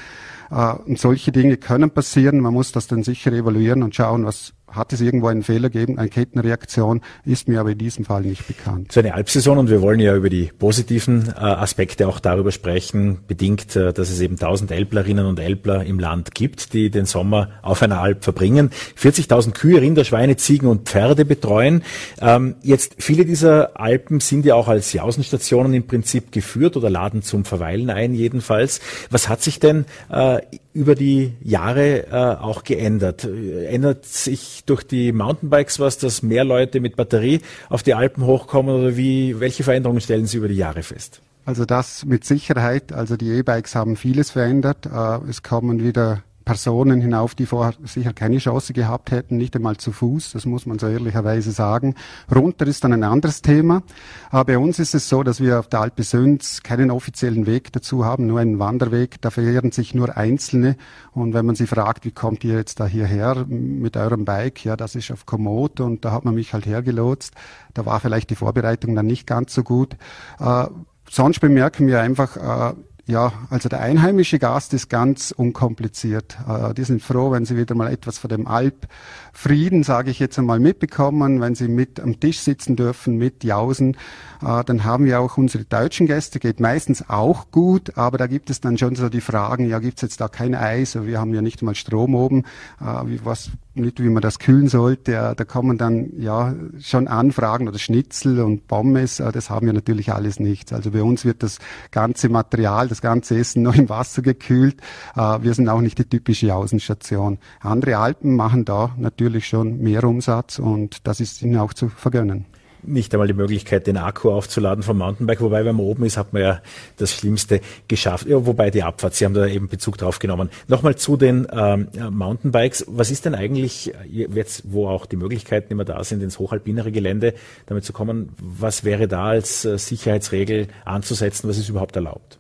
Äh, 0.50 0.74
und 0.86 0.98
solche 0.98 1.34
Dinge 1.34 1.58
können 1.58 1.92
passieren. 1.92 2.40
Man 2.40 2.54
muss 2.54 2.72
das 2.72 2.88
dann 2.88 3.04
sicher 3.04 3.34
evaluieren 3.34 3.84
und 3.84 3.94
schauen, 3.96 4.26
was 4.26 4.54
hat 4.67 4.94
es 4.94 5.01
irgendwo 5.01 5.27
einen 5.27 5.44
Fehler 5.44 5.69
gegeben, 5.69 5.97
eine 5.97 6.09
Kettenreaktion, 6.09 7.01
ist 7.23 7.47
mir 7.47 7.59
aber 7.59 7.71
in 7.71 7.77
diesem 7.77 8.06
Fall 8.06 8.21
nicht 8.21 8.47
bekannt. 8.47 8.91
So 8.91 9.00
eine 9.00 9.13
Alpsaison 9.13 9.57
und 9.57 9.69
wir 9.69 9.81
wollen 9.81 10.00
ja 10.00 10.15
über 10.15 10.29
die 10.29 10.51
positiven 10.57 11.29
äh, 11.29 11.39
Aspekte 11.39 12.07
auch 12.07 12.19
darüber 12.19 12.51
sprechen, 12.51 13.19
bedingt, 13.27 13.75
äh, 13.75 13.94
dass 13.94 14.09
es 14.09 14.19
eben 14.21 14.35
1000 14.35 14.71
Elblerinnen 14.71 15.25
und 15.25 15.39
Elbler 15.39 15.85
im 15.85 16.00
Land 16.00 16.35
gibt, 16.35 16.73
die 16.73 16.89
den 16.89 17.06
Sommer 17.06 17.50
auf 17.62 17.81
einer 17.81 18.01
Alp 18.01 18.23
verbringen, 18.23 18.71
40.000 19.00 19.51
Kühe, 19.51 19.81
Rinder, 19.81 20.03
Schweine, 20.03 20.35
Ziegen 20.38 20.67
und 20.67 20.89
Pferde 20.89 21.25
betreuen. 21.25 21.83
Ähm, 22.21 22.56
jetzt 22.62 22.95
viele 22.97 23.25
dieser 23.25 23.79
Alpen 23.79 24.19
sind 24.19 24.45
ja 24.45 24.56
auch 24.56 24.67
als 24.67 24.94
Jausenstationen 24.94 25.73
im 25.73 25.88
Prinzip 25.88 26.31
geführt 26.31 26.75
oder 26.75 26.89
laden 26.89 27.21
zum 27.21 27.45
Verweilen 27.45 27.89
ein 27.89 28.13
jedenfalls. 28.13 28.81
Was 29.09 29.29
hat 29.29 29.41
sich 29.41 29.59
denn 29.59 29.86
äh, 30.10 30.41
über 30.75 30.94
die 30.94 31.34
Jahre 31.41 32.08
äh, 32.08 32.12
auch 32.12 32.63
geändert? 32.63 33.24
Ändert 33.24 34.05
sich 34.05 34.63
durch 34.65 34.84
die 34.84 35.13
Mountainbikes 35.13 35.79
was, 35.79 35.98
dass 35.98 36.22
mehr 36.22 36.44
Leute 36.44 36.82
mit 36.82 36.98
Batterie 36.98 37.39
auf 37.70 37.82
die 37.82 37.94
Alpen 37.94 38.25
hochkommen 38.25 38.75
oder 38.75 38.98
wie, 38.98 39.39
welche 39.39 39.63
Veränderungen 39.63 40.01
stellen 40.01 40.27
Sie 40.27 40.38
über 40.38 40.50
die 40.50 40.55
Jahre 40.55 40.84
fest? 40.84 41.22
Also 41.46 41.65
das 41.65 42.05
mit 42.05 42.25
Sicherheit. 42.25 42.91
Also 42.91 43.15
die 43.15 43.29
E-Bikes 43.29 43.74
haben 43.74 43.96
vieles 43.96 44.32
verändert. 44.32 44.86
Äh, 44.86 45.29
es 45.29 45.41
kommen 45.41 45.82
wieder 45.82 46.24
Personen 46.46 47.02
hinauf, 47.02 47.34
die 47.34 47.48
vorher 47.48 47.74
sicher 47.84 48.14
keine 48.14 48.38
Chance 48.38 48.72
gehabt 48.72 49.10
hätten, 49.10 49.38
nicht 49.38 49.56
einmal 49.56 49.78
zu 49.78 49.92
Fuß, 49.92 50.34
das 50.34 50.46
muss 50.46 50.68
man 50.68 50.78
so 50.78 50.88
ehrlicherweise 50.88 51.52
sagen. 51.52 51.96
Runter 52.34 52.68
ist 52.68 52.84
dann 52.84 52.94
ein 52.94 53.04
anderes 53.04 53.42
Thema. 53.42 53.82
Aber 54.30 54.46
bei 54.46 54.58
uns 54.60 54.78
ist 54.78 54.94
es 54.94 55.10
so, 55.10 55.24
dass 55.24 55.42
wir 55.42 55.60
auf 55.60 55.68
der 55.68 55.82
Alpe 55.82 56.04
Söns 56.04 56.62
keinen 56.62 56.92
offiziellen 56.92 57.48
Weg 57.48 57.74
dazu 57.74 58.06
haben, 58.06 58.28
nur 58.28 58.40
einen 58.40 58.60
Wanderweg. 58.60 59.20
Da 59.22 59.32
verehren 59.32 59.72
sich 59.72 59.96
nur 59.96 60.16
Einzelne. 60.16 60.78
Und 61.14 61.34
wenn 61.34 61.48
man 61.48 61.56
sie 61.56 61.66
fragt, 61.68 62.06
wie 62.06 62.12
kommt 62.12 62.44
ihr 62.44 62.54
jetzt 62.54 62.80
da 62.80 62.86
hierher 62.86 63.46
mit 63.48 63.98
eurem 63.98 64.24
Bike? 64.24 64.64
Ja, 64.64 64.78
das 64.78 64.96
ist 64.96 65.12
auf 65.12 65.25
Komoot 65.25 65.80
und 65.80 66.06
da 66.06 66.12
hat 66.12 66.25
man 66.25 66.36
mich 66.36 66.54
halt 66.54 66.68
hergelotst. 66.68 67.34
Da 67.74 67.88
war 67.88 68.00
vielleicht 68.00 68.30
die 68.30 68.36
Vorbereitung 68.36 68.94
dann 68.94 69.08
nicht 69.08 69.25
ganz 69.25 69.54
so 69.54 69.64
gut. 69.64 69.96
Äh, 70.40 70.68
sonst 71.10 71.40
bemerken 71.40 71.88
wir 71.88 72.02
einfach, 72.02 72.38
äh, 72.38 72.75
ja, 73.07 73.33
also 73.51 73.69
der 73.69 73.81
einheimische 73.81 74.39
Gast 74.39 74.74
ist 74.74 74.89
ganz 74.89 75.29
unkompliziert. 75.29 76.38
Äh, 76.47 76.74
die 76.74 76.83
sind 76.83 77.03
froh, 77.03 77.29
wenn 77.31 77.45
sie 77.45 77.55
wieder 77.55 77.75
mal 77.75 77.91
etwas 77.91 78.17
von 78.17 78.29
dem 78.29 78.47
Alpfrieden, 78.47 79.83
sage 79.83 80.09
ich 80.09 80.17
jetzt 80.17 80.39
einmal, 80.39 80.59
mitbekommen, 80.59 81.39
wenn 81.39 81.53
sie 81.53 81.67
mit 81.67 82.00
am 82.00 82.19
Tisch 82.19 82.39
sitzen 82.39 82.75
dürfen, 82.75 83.17
mit 83.17 83.43
Jausen. 83.43 83.95
Äh, 84.41 84.63
dann 84.63 84.83
haben 84.85 85.05
wir 85.05 85.19
auch 85.19 85.38
unsere 85.38 85.65
deutschen 85.65 86.07
Gäste, 86.07 86.39
geht 86.39 86.59
meistens 86.59 87.07
auch 87.07 87.51
gut, 87.51 87.95
aber 87.95 88.17
da 88.17 88.25
gibt 88.25 88.50
es 88.50 88.59
dann 88.59 88.77
schon 88.77 88.95
so 88.95 89.07
die 89.09 89.21
Fragen, 89.21 89.69
ja, 89.69 89.77
gibt's 89.77 90.01
jetzt 90.01 90.19
da 90.19 90.27
kein 90.27 90.55
Eis, 90.55 90.95
wir 91.00 91.19
haben 91.19 91.33
ja 91.33 91.43
nicht 91.43 91.62
mal 91.62 91.75
Strom 91.75 92.15
oben, 92.15 92.39
äh, 92.81 93.19
was, 93.24 93.51
nicht 93.75 94.01
wie 94.01 94.10
man 94.10 94.22
das 94.22 94.39
kühlen 94.39 94.67
sollte, 94.67 95.12
ja, 95.12 95.36
da 95.36 95.44
kommen 95.44 95.77
dann 95.77 96.12
ja 96.17 96.53
schon 96.79 97.08
Anfragen 97.08 97.67
oder 97.67 97.77
Schnitzel 97.77 98.39
und 98.41 98.67
Pommes, 98.67 99.20
äh, 99.20 99.32
das 99.32 99.50
haben 99.50 99.65
wir 99.67 99.74
natürlich 99.74 100.12
alles 100.12 100.39
nicht. 100.39 100.74
Also 100.74 100.91
bei 100.91 101.03
uns 101.03 101.25
wird 101.25 101.44
das 101.44 101.60
ganze 101.91 102.29
Material, 102.29 102.88
das 102.88 103.01
ganze 103.01 103.38
Essen 103.38 103.62
noch 103.63 103.75
im 103.75 103.89
Wasser 103.89 104.22
gekühlt. 104.22 104.79
Äh, 105.15 105.41
wir 105.41 105.53
sind 105.53 105.70
auch 105.70 105.82
nicht 105.82 105.98
die 105.98 106.05
typische 106.05 106.53
Außenstation. 106.55 107.38
Andere 107.60 107.98
Alpen 107.98 108.36
machen 108.36 108.65
da 108.65 108.96
natürlich 108.98 109.48
schon 109.48 109.79
mehr 109.79 110.03
Umsatz 110.03 110.60
und 110.60 111.08
das 111.08 111.20
ist 111.20 111.41
ihnen 111.41 111.58
auch 111.58 111.74
zu 111.74 111.89
vergönnen. 111.89 112.46
Nicht 112.88 113.13
einmal 113.13 113.27
die 113.27 113.34
Möglichkeit, 113.34 113.88
den 113.88 113.98
Akku 113.98 114.32
aufzuladen 114.32 114.84
vom 114.84 114.98
Mountainbike. 114.98 115.42
Wobei, 115.42 115.65
wenn 115.65 115.75
man 115.75 115.86
oben 115.86 116.06
ist, 116.06 116.18
hat 116.18 116.34
man 116.34 116.42
ja 116.42 116.62
das 116.98 117.13
Schlimmste 117.13 117.62
geschafft. 117.88 118.27
Ja, 118.27 118.46
wobei 118.46 118.72
die 118.72 118.84
Abfahrt, 118.84 119.15
Sie 119.15 119.25
haben 119.25 119.34
da 119.34 119.46
eben 119.46 119.68
Bezug 119.68 119.98
drauf 119.98 120.20
genommen. 120.20 120.50
Nochmal 120.68 120.96
zu 120.96 121.18
den 121.18 121.48
ähm, 121.51 121.88
Mountainbikes. 122.12 122.86
Was 122.88 123.12
ist 123.12 123.25
denn 123.25 123.36
eigentlich 123.36 123.94
jetzt, 124.10 124.63
wo 124.65 124.88
auch 124.88 125.06
die 125.06 125.15
Möglichkeiten 125.15 125.72
immer 125.72 125.86
da 125.86 126.04
sind, 126.04 126.22
ins 126.22 126.39
hochalpinere 126.39 126.92
Gelände 126.92 127.34
damit 127.65 127.84
zu 127.84 127.94
kommen? 127.94 128.30
Was 128.39 128.84
wäre 128.84 129.08
da 129.08 129.25
als 129.25 129.65
äh, 129.65 129.77
Sicherheitsregel 129.77 130.68
anzusetzen? 130.86 131.50
Was 131.50 131.58
ist 131.58 131.70
überhaupt 131.70 131.96
erlaubt? 131.96 132.39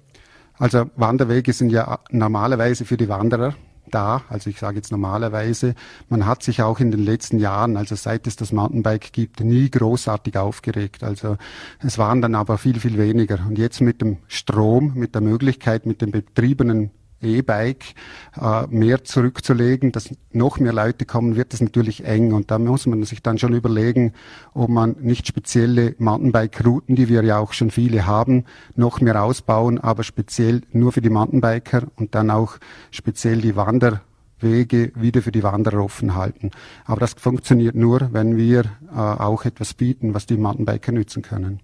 Also 0.57 0.89
Wanderwege 0.95 1.51
sind 1.51 1.71
ja 1.71 1.99
normalerweise 2.11 2.85
für 2.85 2.97
die 2.97 3.09
Wanderer 3.09 3.55
da. 3.91 4.23
Also 4.29 4.49
ich 4.49 4.59
sage 4.59 4.77
jetzt 4.77 4.91
normalerweise, 4.91 5.75
man 6.09 6.25
hat 6.25 6.43
sich 6.43 6.61
auch 6.61 6.79
in 6.79 6.91
den 6.91 7.03
letzten 7.03 7.39
Jahren, 7.39 7.77
also 7.77 7.95
seit 7.95 8.27
es 8.27 8.35
das 8.35 8.51
Mountainbike 8.51 9.11
gibt, 9.13 9.39
nie 9.39 9.69
großartig 9.69 10.37
aufgeregt. 10.37 11.03
Also 11.03 11.37
es 11.79 11.97
waren 11.97 12.21
dann 12.21 12.35
aber 12.35 12.57
viel, 12.57 12.79
viel 12.79 12.97
weniger. 12.97 13.39
Und 13.47 13.57
jetzt 13.57 13.81
mit 13.81 14.01
dem 14.01 14.17
Strom, 14.27 14.93
mit 14.95 15.15
der 15.15 15.21
Möglichkeit, 15.21 15.85
mit 15.85 16.01
den 16.01 16.11
betriebenen 16.11 16.91
E-Bike 17.21 17.95
äh, 18.39 18.67
mehr 18.67 19.03
zurückzulegen, 19.03 19.91
dass 19.91 20.09
noch 20.31 20.59
mehr 20.59 20.73
Leute 20.73 21.05
kommen, 21.05 21.35
wird 21.35 21.53
es 21.53 21.61
natürlich 21.61 22.05
eng. 22.05 22.33
Und 22.33 22.51
da 22.51 22.59
muss 22.59 22.85
man 22.85 23.03
sich 23.03 23.21
dann 23.21 23.37
schon 23.37 23.53
überlegen, 23.53 24.13
ob 24.53 24.69
man 24.69 24.95
nicht 24.99 25.27
spezielle 25.27 25.95
Mountainbike-Routen, 25.97 26.95
die 26.95 27.09
wir 27.09 27.23
ja 27.23 27.39
auch 27.39 27.53
schon 27.53 27.71
viele 27.71 28.05
haben, 28.05 28.45
noch 28.75 29.01
mehr 29.01 29.21
ausbauen, 29.23 29.79
aber 29.79 30.03
speziell 30.03 30.61
nur 30.71 30.91
für 30.91 31.01
die 31.01 31.09
Mountainbiker 31.09 31.83
und 31.95 32.15
dann 32.15 32.29
auch 32.29 32.57
speziell 32.91 33.41
die 33.41 33.55
Wanderwege 33.55 34.91
wieder 34.95 35.21
für 35.21 35.31
die 35.31 35.43
Wanderer 35.43 35.83
offen 35.83 36.15
halten. 36.15 36.51
Aber 36.85 36.99
das 36.99 37.13
funktioniert 37.13 37.75
nur, 37.75 38.09
wenn 38.11 38.37
wir 38.37 38.65
äh, 38.93 38.97
auch 38.97 39.45
etwas 39.45 39.73
bieten, 39.73 40.13
was 40.13 40.25
die 40.25 40.37
Mountainbiker 40.37 40.91
nützen 40.91 41.21
können. 41.21 41.61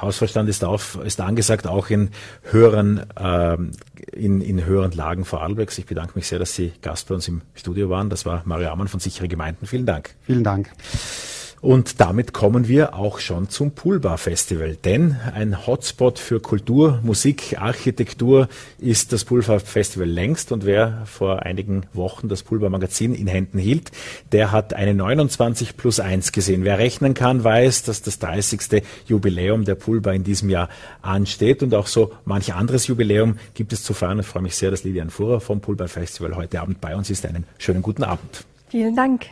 Hausverstand 0.00 0.48
ist, 0.48 0.64
auf, 0.64 0.98
ist 1.04 1.20
angesagt, 1.20 1.66
auch 1.66 1.90
in 1.90 2.10
höheren, 2.42 3.02
äh, 3.16 3.56
in, 4.12 4.40
in 4.40 4.64
höheren 4.64 4.92
Lagen 4.92 5.24
Vorarlbergs. 5.24 5.78
Ich 5.78 5.86
bedanke 5.86 6.12
mich 6.14 6.26
sehr, 6.26 6.38
dass 6.38 6.54
Sie 6.54 6.72
Gast 6.82 7.08
bei 7.08 7.14
uns 7.14 7.28
im 7.28 7.42
Studio 7.54 7.90
waren. 7.90 8.10
Das 8.10 8.26
war 8.26 8.42
Mario 8.44 8.70
Amann 8.70 8.88
von 8.88 9.00
Sichere 9.00 9.28
Gemeinden. 9.28 9.66
Vielen 9.66 9.86
Dank. 9.86 10.14
Vielen 10.26 10.44
Dank. 10.44 10.70
Und 11.64 11.98
damit 11.98 12.34
kommen 12.34 12.68
wir 12.68 12.94
auch 12.94 13.20
schon 13.20 13.48
zum 13.48 13.70
Poolbar 13.70 14.18
Festival. 14.18 14.76
Denn 14.84 15.16
ein 15.32 15.66
Hotspot 15.66 16.18
für 16.18 16.38
Kultur, 16.38 17.00
Musik, 17.02 17.56
Architektur 17.58 18.48
ist 18.78 19.14
das 19.14 19.24
Poolbar 19.24 19.60
Festival 19.60 20.06
längst. 20.06 20.52
Und 20.52 20.66
wer 20.66 21.06
vor 21.06 21.44
einigen 21.44 21.86
Wochen 21.94 22.28
das 22.28 22.42
Poolbar 22.42 22.68
Magazin 22.68 23.14
in 23.14 23.28
Händen 23.28 23.58
hielt, 23.58 23.92
der 24.30 24.52
hat 24.52 24.74
eine 24.74 24.92
29 24.92 25.78
plus 25.78 26.00
1 26.00 26.32
gesehen. 26.32 26.64
Wer 26.64 26.78
rechnen 26.78 27.14
kann, 27.14 27.42
weiß, 27.42 27.84
dass 27.84 28.02
das 28.02 28.18
30. 28.18 28.82
Jubiläum 29.06 29.64
der 29.64 29.76
Poolbar 29.76 30.12
in 30.12 30.22
diesem 30.22 30.50
Jahr 30.50 30.68
ansteht. 31.00 31.62
Und 31.62 31.74
auch 31.74 31.86
so 31.86 32.12
manch 32.26 32.52
anderes 32.52 32.88
Jubiläum 32.88 33.38
gibt 33.54 33.72
es 33.72 33.82
zu 33.82 33.94
feiern. 33.94 34.18
Ich 34.18 34.26
freue 34.26 34.42
mich 34.42 34.56
sehr, 34.56 34.70
dass 34.70 34.84
Lilian 34.84 35.08
Fuhrer 35.08 35.40
vom 35.40 35.62
Poolbar 35.62 35.88
Festival 35.88 36.36
heute 36.36 36.60
Abend 36.60 36.82
bei 36.82 36.94
uns 36.94 37.08
ist. 37.08 37.24
Einen 37.24 37.44
schönen 37.56 37.80
guten 37.80 38.04
Abend. 38.04 38.44
Vielen 38.74 38.96
Dank. 38.96 39.26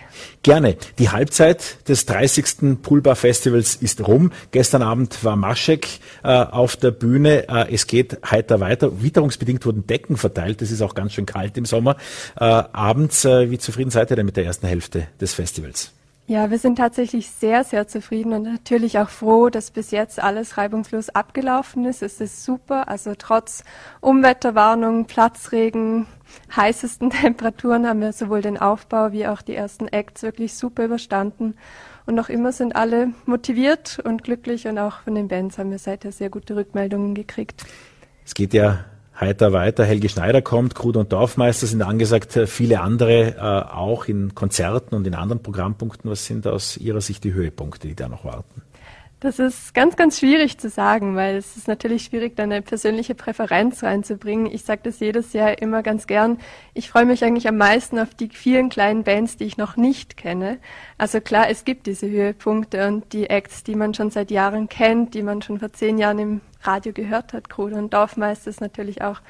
Gerne. 0.45 0.77
Die 1.01 1.11
Halbzeit 1.11 1.89
des 1.89 2.07
30. 2.07 2.81
Poolbar 2.81 3.17
Festivals 3.17 3.75
ist 3.75 4.07
rum. 4.07 4.31
Gestern 4.53 4.83
Abend 4.83 5.25
war 5.25 5.35
Maschek 5.35 5.99
äh, 6.23 6.29
auf 6.29 6.77
der 6.77 6.93
Bühne. 6.93 7.49
Äh, 7.49 7.75
es 7.75 7.89
geht 7.89 8.19
heiter 8.31 8.61
weiter. 8.61 9.03
Witterungsbedingt 9.03 9.67
wurden 9.67 9.85
Decken 9.85 10.17
verteilt. 10.17 10.63
Es 10.63 10.71
ist 10.71 10.81
auch 10.81 10.95
ganz 10.95 11.15
schön 11.15 11.27
kalt 11.27 11.57
im 11.57 11.65
Sommer. 11.65 11.97
Äh, 12.37 12.45
abends, 12.45 13.25
äh, 13.25 13.51
wie 13.51 13.59
zufrieden 13.59 13.91
seid 13.91 14.13
ihr 14.13 14.17
denn 14.17 14.27
mit 14.27 14.37
der 14.37 14.45
ersten 14.45 14.69
Hälfte 14.69 15.09
des 15.21 15.35
Festivals? 15.35 15.91
Ja, 16.33 16.51
wir 16.51 16.59
sind 16.59 16.77
tatsächlich 16.77 17.29
sehr, 17.29 17.62
sehr 17.62 17.89
zufrieden 17.89 18.33
und 18.33 18.45
natürlich 18.45 18.99
auch 18.99 19.11
froh, 19.11 19.51
dass 19.51 19.71
bis 19.71 19.91
jetzt 19.91 20.19
alles 20.19 20.57
reibungslos 20.57 21.11
abgelaufen 21.11 21.85
ist. 21.85 22.03
Es 22.03 22.23
ist 22.23 22.43
super. 22.43 22.89
Also 22.89 23.12
trotz 23.19 23.65
Umwetterwarnung, 24.01 25.05
Platzregen, 25.05 26.07
heißesten 26.57 27.11
Temperaturen 27.21 27.87
haben 27.87 28.01
wir 28.01 28.15
sowohl 28.15 28.41
den 28.41 28.57
Aufbau 28.57 29.12
wie 29.12 29.27
auch 29.27 29.43
die 29.43 29.55
ersten 29.55 29.89
Acts 29.89 30.23
wirklich 30.23 30.55
super 30.55 30.87
überstanden. 30.87 31.55
Und 32.07 32.15
noch 32.15 32.31
immer 32.31 32.53
sind 32.53 32.77
alle 32.77 33.12
motiviert 33.27 33.99
und 34.03 34.25
glücklich 34.25 34.67
und 34.67 34.79
auch 34.79 35.01
von 35.01 35.15
den 35.15 35.29
Bands 35.29 35.59
haben 35.59 35.71
wir 35.71 35.79
seither 35.79 36.12
sehr 36.12 36.31
gute 36.31 36.57
Rückmeldungen 36.57 37.15
gekriegt. 37.15 37.62
Es 38.25 38.33
geht 38.33 38.55
ja 38.55 38.87
heiter 39.19 39.52
weiter. 39.52 39.85
Helge 39.85 40.09
Schneider 40.09 40.42
kommt, 40.42 40.75
Krud 40.75 40.97
und 40.97 41.12
Dorfmeister 41.12 41.66
sind 41.66 41.83
angesagt, 41.83 42.38
viele 42.47 42.81
andere 42.81 43.37
äh, 43.37 43.40
auch 43.40 44.07
in 44.07 44.35
Konzerten 44.35 44.95
und 44.95 45.07
in 45.07 45.14
anderen 45.14 45.42
Programmpunkten. 45.42 46.11
Was 46.11 46.26
sind 46.26 46.47
aus 46.47 46.76
Ihrer 46.76 47.00
Sicht 47.00 47.25
die 47.25 47.33
Höhepunkte, 47.33 47.88
die 47.88 47.95
da 47.95 48.09
noch 48.09 48.25
warten? 48.25 48.62
Das 49.23 49.38
ist 49.38 49.73
ganz, 49.73 49.95
ganz 49.95 50.19
schwierig 50.19 50.59
zu 50.59 50.69
sagen, 50.69 51.14
weil 51.14 51.37
es 51.37 51.57
ist 51.57 51.69
natürlich 51.69 52.02
schwierig, 52.02 52.35
da 52.35 52.43
eine 52.43 52.61
persönliche 52.61 53.14
Präferenz 53.14 53.85
reinzubringen. 53.85 54.47
Ich 54.47 54.64
sage 54.64 54.81
das 54.83 54.99
jedes 54.99 55.33
Jahr 55.33 55.62
immer 55.62 55.85
ganz 55.85 56.09
gern. 56.09 56.41
Ich 56.75 56.91
freue 56.91 57.05
mich 57.05 57.23
eigentlich 57.23 57.47
am 57.47 57.57
meisten 57.57 58.00
auf 58.00 58.17
die 58.17 58.31
vielen 58.31 58.69
kleinen 58.69 59.05
Bands, 59.05 59.37
die 59.37 59.45
ich 59.45 59.57
noch 59.57 59.76
nicht 59.76 60.17
kenne. 60.17 60.59
Also 60.99 61.21
klar, 61.21 61.49
es 61.49 61.64
gibt 61.64 61.87
diese 61.87 62.11
Höhepunkte 62.11 62.88
und 62.88 63.12
die 63.12 63.31
Acts, 63.31 63.62
die 63.62 63.76
man 63.76 63.95
schon 63.95 64.11
seit 64.11 64.33
Jahren 64.33 64.69
kennt, 64.69 65.14
die 65.14 65.23
man 65.23 65.41
schon 65.41 65.61
vor 65.61 65.73
zehn 65.73 65.99
Jahren 65.99 66.19
im 66.19 66.41
Radio 66.62 66.93
gehört 66.93 67.33
hat. 67.33 67.49
Kruder 67.49 67.76
und 67.76 67.95
Dorfmeister 67.95 68.50
ist 68.50 68.61
natürlich 68.61 69.02
auch 69.02 69.21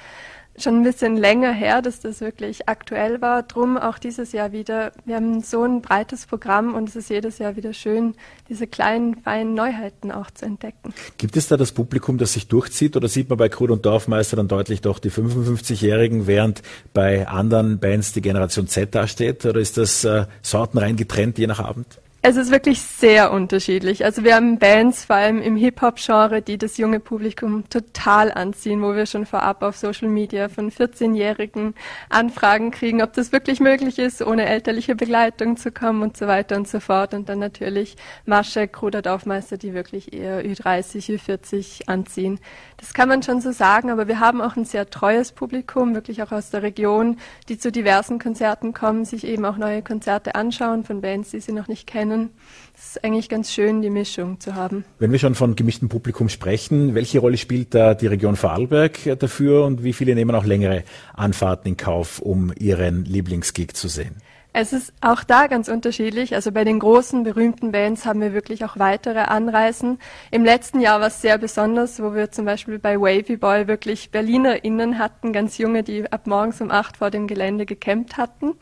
schon 0.59 0.81
ein 0.81 0.83
bisschen 0.83 1.17
länger 1.17 1.53
her, 1.53 1.83
dass 1.83 2.01
das 2.01 2.21
wirklich 2.21 2.69
aktuell 2.69 3.21
war. 3.21 3.43
Drum 3.43 3.79
auch 3.79 3.99
dieses 3.99 4.33
Jahr 4.33 4.53
wieder. 4.53 4.93
Wir 5.05 5.17
haben 5.17 5.43
so 5.43 5.63
ein 5.63 5.81
breites 5.81 6.27
Programm 6.27 6.75
und 6.75 6.89
es 6.89 6.97
ist 6.97 7.11
jedes 7.11 7.39
Jahr 7.39 7.57
wieder 7.57 7.73
schön, 7.73 8.15
diese 8.49 8.67
kleinen, 8.67 9.17
feinen 9.17 9.55
Neuheiten 9.55 10.13
auch 10.13 10.31
zu 10.31 10.45
entdecken. 10.45 10.93
Gibt 11.17 11.37
es 11.37 11.49
da 11.49 11.57
das 11.57 11.73
Publikum, 11.73 12.19
das 12.19 12.35
sich 12.35 12.49
durchzieht 12.49 12.97
oder 12.97 13.09
sieht 13.09 13.29
man 13.31 13.39
bei 13.39 13.49
Krut 13.49 13.71
und 13.71 13.87
Dorfmeister 13.87 14.37
dann 14.37 14.49
deutlich 14.49 14.83
doch 14.83 14.99
die 14.99 15.11
55-Jährigen, 15.11 16.27
während 16.27 16.63
bei 16.93 17.27
anderen 17.27 17.79
Bands 17.79 18.13
die 18.13 18.21
Generation 18.21 18.67
Z 18.67 18.95
dasteht? 18.95 19.47
Oder 19.47 19.61
ist 19.61 19.79
das 19.79 20.05
äh, 20.05 20.27
sortenrein 20.43 20.97
getrennt 20.97 21.39
je 21.39 21.47
nach 21.47 21.61
Abend? 21.61 22.02
Es 22.25 22.37
ist 22.37 22.53
wirklich 22.53 22.81
sehr 22.81 23.33
unterschiedlich. 23.33 24.05
Also 24.05 24.23
wir 24.23 24.37
haben 24.37 24.61
Bands, 24.61 25.07
vor 25.07 25.17
allem 25.17 25.43
im 25.43 25.57
Hip-Hop-Genre, 25.57 26.41
die 26.41 26.57
das 26.57 26.77
junge 26.77 27.01
Publikum 27.01 27.69
total 27.69 28.31
anziehen, 28.31 28.81
wo 28.81 28.95
wir 28.95 29.07
schon 29.07 29.27
vorab 29.27 29.65
auf 29.65 29.77
Social 29.77 30.07
Media 30.07 30.49
von 30.49 30.71
14-Jährigen 30.71 31.75
Anfragen 32.11 32.71
kriegen, 32.71 33.03
ob 33.03 33.13
das 33.15 33.33
wirklich 33.33 33.59
möglich 33.59 33.99
ist, 33.99 34.23
ohne 34.23 34.47
elterliche 34.47 34.95
Begleitung 34.95 35.57
zu 35.57 35.73
kommen 35.73 36.01
und 36.01 36.17
so 36.17 36.29
weiter 36.29 36.55
und 36.55 36.69
so 36.69 36.79
fort. 36.79 37.13
Und 37.13 37.29
dann 37.29 37.41
natürlich 37.41 37.97
Maschek, 38.25 38.71
Bruder 38.71 39.03
Dorfmeister, 39.03 39.57
die 39.57 39.75
wirklich 39.75 40.13
eher 40.13 40.45
Ü30, 40.45 41.19
Ü40 41.19 41.89
anziehen. 41.89 42.39
Das 42.77 42.95
kann 42.95 43.09
man 43.09 43.25
schon 43.25 43.41
so 43.41 43.51
sagen, 43.51 43.91
aber 43.91 44.07
wir 44.07 44.21
haben 44.21 44.41
auch 44.41 44.55
ein 44.55 44.65
sehr 44.65 44.89
treues 44.89 45.33
Publikum, 45.33 45.97
wirklich 45.97 46.23
auch 46.23 46.31
aus 46.31 46.51
der 46.51 46.63
Region, 46.63 47.17
die 47.49 47.59
zu 47.59 47.73
diversen 47.73 48.21
Konzerten 48.21 48.73
kommen, 48.73 49.05
sich 49.05 49.27
eben 49.27 49.45
auch 49.45 49.57
neue 49.57 49.83
Konzerte 49.83 50.37
anschauen 50.37 50.85
von 50.85 51.01
Bands, 51.01 51.31
die 51.31 51.41
sie 51.41 51.53
noch 51.53 51.67
nicht 51.67 51.89
kennen 51.89 52.12
können. 52.13 52.31
Es 52.75 52.97
ist 52.97 53.05
eigentlich 53.05 53.29
ganz 53.29 53.53
schön, 53.53 53.83
die 53.83 53.91
Mischung 53.91 54.41
zu 54.41 54.55
haben. 54.55 54.85
Wenn 54.99 55.13
wir 55.13 55.19
schon 55.19 55.35
von 55.35 55.57
gemischtem 55.57 55.89
Publikum 55.89 56.29
sprechen, 56.29 56.95
welche 56.95 57.21
Rolle 57.21 57.37
spielt 57.37 57.75
da 57.75 57.95
die 57.95 58.07
Region 58.07 58.37
Vorarlberg 58.37 59.19
dafür 59.19 59.65
und 59.65 59.83
wie 59.85 59.93
viele 59.93 60.15
nehmen 60.15 60.35
auch 60.35 60.45
längere 60.45 60.85
Anfahrten 61.15 61.69
in 61.69 61.77
Kauf, 61.77 62.19
um 62.19 62.53
ihren 62.59 63.05
Lieblingsgig 63.05 63.75
zu 63.75 63.89
sehen? 63.89 64.17
Es 64.55 64.75
ist 64.75 64.93
auch 65.01 65.25
da 65.25 65.47
ganz 65.47 65.69
unterschiedlich. 65.69 66.35
Also 66.35 66.53
bei 66.53 66.65
den 66.65 66.79
großen, 66.79 67.23
berühmten 67.23 67.73
Bands 67.73 68.05
haben 68.05 68.21
wir 68.21 68.35
wirklich 68.35 68.67
auch 68.67 68.79
weitere 68.79 69.21
Anreisen. 69.21 69.99
Im 70.31 70.45
letzten 70.45 70.81
Jahr 70.81 71.01
war 71.01 71.07
es 71.07 71.23
sehr 71.23 71.39
besonders, 71.39 72.03
wo 72.03 72.15
wir 72.15 72.31
zum 72.31 72.45
Beispiel 72.45 72.79
bei 72.79 73.01
Wavy 73.01 73.39
Boy 73.39 73.67
wirklich 73.67 74.11
BerlinerInnen 74.11 74.99
hatten, 74.99 75.33
ganz 75.33 75.57
junge, 75.57 75.83
die 75.83 76.13
ab 76.13 76.27
morgens 76.27 76.61
um 76.61 76.71
acht 76.71 76.99
vor 76.99 77.11
dem 77.11 77.29
Gelände 77.29 77.65
gecampt 77.65 78.19
hatten. 78.19 78.53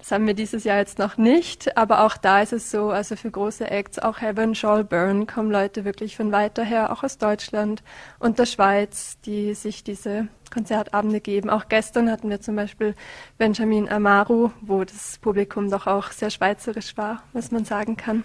Das 0.00 0.12
haben 0.12 0.26
wir 0.26 0.32
dieses 0.32 0.64
Jahr 0.64 0.78
jetzt 0.78 0.98
noch 0.98 1.18
nicht, 1.18 1.76
aber 1.76 2.04
auch 2.06 2.16
da 2.16 2.40
ist 2.40 2.54
es 2.54 2.70
so, 2.70 2.88
also 2.88 3.16
für 3.16 3.30
große 3.30 3.70
Acts, 3.70 3.98
auch 3.98 4.22
Heaven 4.22 4.54
Shall 4.54 4.82
Burn, 4.82 5.26
kommen 5.26 5.50
Leute 5.50 5.84
wirklich 5.84 6.16
von 6.16 6.32
weiter 6.32 6.64
her, 6.64 6.90
auch 6.90 7.04
aus 7.04 7.18
Deutschland 7.18 7.82
und 8.18 8.38
der 8.38 8.46
Schweiz, 8.46 9.18
die 9.26 9.52
sich 9.52 9.84
diese 9.84 10.28
Konzertabende 10.50 11.20
geben. 11.20 11.50
Auch 11.50 11.68
gestern 11.68 12.10
hatten 12.10 12.30
wir 12.30 12.40
zum 12.40 12.56
Beispiel 12.56 12.94
Benjamin 13.36 13.90
Amaru, 13.90 14.50
wo 14.62 14.82
das 14.84 15.18
Publikum 15.20 15.70
doch 15.70 15.86
auch 15.86 16.10
sehr 16.12 16.30
schweizerisch 16.30 16.96
war, 16.96 17.22
was 17.34 17.50
man 17.50 17.66
sagen 17.66 17.98
kann. 17.98 18.24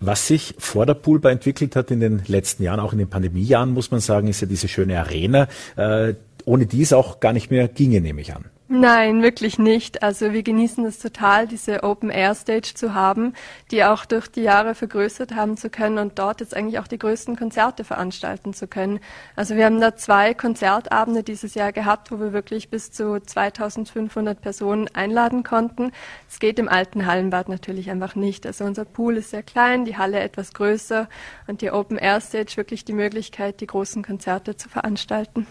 Was 0.00 0.26
sich 0.26 0.56
vor 0.58 0.86
der 0.86 0.94
Poolbar 0.94 1.30
entwickelt 1.30 1.76
hat 1.76 1.92
in 1.92 2.00
den 2.00 2.22
letzten 2.26 2.64
Jahren, 2.64 2.80
auch 2.80 2.92
in 2.92 2.98
den 2.98 3.08
Pandemiejahren, 3.08 3.72
muss 3.72 3.92
man 3.92 4.00
sagen, 4.00 4.26
ist 4.26 4.40
ja 4.40 4.48
diese 4.48 4.66
schöne 4.66 4.98
Arena, 4.98 5.46
äh, 5.76 6.14
ohne 6.44 6.66
die 6.66 6.82
es 6.82 6.92
auch 6.92 7.20
gar 7.20 7.32
nicht 7.32 7.52
mehr 7.52 7.68
ginge, 7.68 8.00
nehme 8.00 8.20
ich 8.20 8.34
an. 8.34 8.44
Nein, 8.66 9.22
wirklich 9.22 9.58
nicht. 9.58 10.02
Also 10.02 10.32
wir 10.32 10.42
genießen 10.42 10.86
es 10.86 10.98
total, 10.98 11.46
diese 11.46 11.82
Open 11.82 12.08
Air 12.08 12.34
Stage 12.34 12.72
zu 12.74 12.94
haben, 12.94 13.34
die 13.70 13.84
auch 13.84 14.06
durch 14.06 14.26
die 14.28 14.40
Jahre 14.40 14.74
vergrößert 14.74 15.34
haben 15.34 15.58
zu 15.58 15.68
können 15.68 15.98
und 15.98 16.18
dort 16.18 16.40
jetzt 16.40 16.56
eigentlich 16.56 16.78
auch 16.78 16.86
die 16.86 16.96
größten 16.96 17.36
Konzerte 17.36 17.84
veranstalten 17.84 18.54
zu 18.54 18.66
können. 18.66 19.00
Also 19.36 19.56
wir 19.56 19.66
haben 19.66 19.82
da 19.82 19.96
zwei 19.96 20.32
Konzertabende 20.32 21.22
dieses 21.22 21.54
Jahr 21.54 21.72
gehabt, 21.72 22.10
wo 22.10 22.18
wir 22.18 22.32
wirklich 22.32 22.70
bis 22.70 22.90
zu 22.90 23.20
2500 23.20 24.40
Personen 24.40 24.88
einladen 24.94 25.42
konnten. 25.42 25.92
Es 26.30 26.38
geht 26.38 26.58
im 26.58 26.70
alten 26.70 27.04
Hallenbad 27.04 27.50
natürlich 27.50 27.90
einfach 27.90 28.14
nicht. 28.14 28.46
Also 28.46 28.64
unser 28.64 28.86
Pool 28.86 29.18
ist 29.18 29.28
sehr 29.28 29.42
klein, 29.42 29.84
die 29.84 29.98
Halle 29.98 30.20
etwas 30.20 30.54
größer 30.54 31.10
und 31.46 31.60
die 31.60 31.70
Open 31.70 31.98
Air 31.98 32.22
Stage 32.22 32.56
wirklich 32.56 32.86
die 32.86 32.94
Möglichkeit, 32.94 33.60
die 33.60 33.66
großen 33.66 34.02
Konzerte 34.02 34.56
zu 34.56 34.70
veranstalten. 34.70 35.46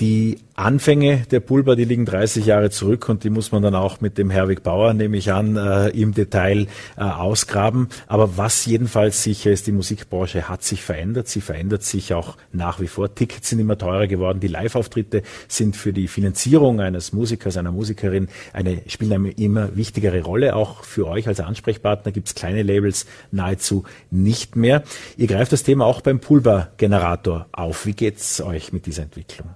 Die 0.00 0.38
Anfänge 0.56 1.24
der 1.30 1.38
Pulver, 1.38 1.76
die 1.76 1.84
liegen 1.84 2.04
30 2.04 2.46
Jahre 2.46 2.70
zurück 2.70 3.08
und 3.08 3.22
die 3.22 3.30
muss 3.30 3.52
man 3.52 3.62
dann 3.62 3.76
auch 3.76 4.00
mit 4.00 4.18
dem 4.18 4.28
Herwig 4.28 4.64
Bauer, 4.64 4.92
nehme 4.92 5.16
ich 5.16 5.32
an, 5.32 5.56
äh, 5.56 5.88
im 5.90 6.14
Detail 6.14 6.66
äh, 6.96 7.02
ausgraben. 7.02 7.88
Aber 8.08 8.36
was 8.36 8.66
jedenfalls 8.66 9.22
sicher 9.22 9.52
ist, 9.52 9.68
die 9.68 9.72
Musikbranche 9.72 10.48
hat 10.48 10.64
sich 10.64 10.82
verändert. 10.82 11.28
Sie 11.28 11.40
verändert 11.40 11.84
sich 11.84 12.12
auch 12.12 12.36
nach 12.52 12.80
wie 12.80 12.88
vor. 12.88 13.14
Tickets 13.14 13.50
sind 13.50 13.60
immer 13.60 13.78
teurer 13.78 14.08
geworden. 14.08 14.40
Die 14.40 14.48
Live-Auftritte 14.48 15.22
sind 15.46 15.76
für 15.76 15.92
die 15.92 16.08
Finanzierung 16.08 16.80
eines 16.80 17.12
Musikers, 17.12 17.56
einer 17.56 17.72
Musikerin 17.72 18.28
eine, 18.52 18.82
spielen 18.88 19.12
eine 19.12 19.30
immer 19.30 19.76
wichtigere 19.76 20.22
Rolle. 20.22 20.56
Auch 20.56 20.82
für 20.82 21.06
euch 21.06 21.28
als 21.28 21.38
Ansprechpartner 21.38 22.10
gibt 22.10 22.28
es 22.28 22.34
kleine 22.34 22.64
Labels 22.64 23.06
nahezu 23.30 23.84
nicht 24.10 24.56
mehr. 24.56 24.82
Ihr 25.16 25.28
greift 25.28 25.52
das 25.52 25.62
Thema 25.62 25.86
auch 25.86 26.00
beim 26.00 26.18
Pulver-Generator 26.18 27.46
auf. 27.52 27.86
Wie 27.86 27.92
geht's 27.92 28.40
euch 28.40 28.72
mit 28.72 28.86
dieser 28.86 29.04
Entwicklung? 29.04 29.50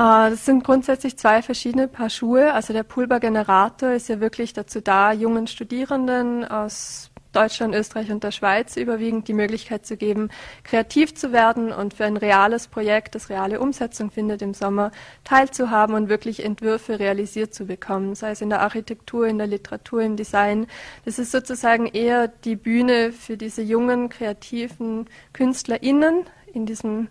Äh, 0.00 0.30
das 0.30 0.46
sind 0.46 0.64
grundsätzlich 0.64 1.18
zwei 1.18 1.42
verschiedene 1.42 1.86
Paar 1.86 2.08
Schuhe. 2.08 2.54
Also 2.54 2.72
der 2.72 2.84
Pulver-Generator 2.84 3.90
ist 3.90 4.08
ja 4.08 4.20
wirklich 4.20 4.54
dazu 4.54 4.80
da, 4.80 5.12
jungen 5.12 5.46
Studierenden 5.46 6.44
aus 6.46 7.10
Deutschland, 7.32 7.76
Österreich 7.76 8.10
und 8.10 8.24
der 8.24 8.32
Schweiz 8.32 8.76
überwiegend 8.76 9.28
die 9.28 9.34
Möglichkeit 9.34 9.86
zu 9.86 9.96
geben, 9.96 10.30
kreativ 10.64 11.14
zu 11.14 11.30
werden 11.30 11.70
und 11.70 11.94
für 11.94 12.04
ein 12.04 12.16
reales 12.16 12.66
Projekt, 12.66 13.14
das 13.14 13.28
reale 13.28 13.60
Umsetzung 13.60 14.10
findet 14.10 14.42
im 14.42 14.52
Sommer, 14.52 14.90
teilzuhaben 15.22 15.94
und 15.94 16.08
wirklich 16.08 16.44
Entwürfe 16.44 16.98
realisiert 16.98 17.54
zu 17.54 17.66
bekommen, 17.66 18.16
sei 18.16 18.32
es 18.32 18.40
in 18.40 18.50
der 18.50 18.62
Architektur, 18.62 19.28
in 19.28 19.38
der 19.38 19.46
Literatur, 19.46 20.02
im 20.02 20.16
Design. 20.16 20.66
Das 21.04 21.20
ist 21.20 21.30
sozusagen 21.30 21.86
eher 21.86 22.26
die 22.26 22.56
Bühne 22.56 23.12
für 23.12 23.36
diese 23.36 23.62
jungen, 23.62 24.08
kreativen 24.08 25.06
KünstlerInnen 25.32 26.24
in 26.52 26.66
diesem 26.66 27.08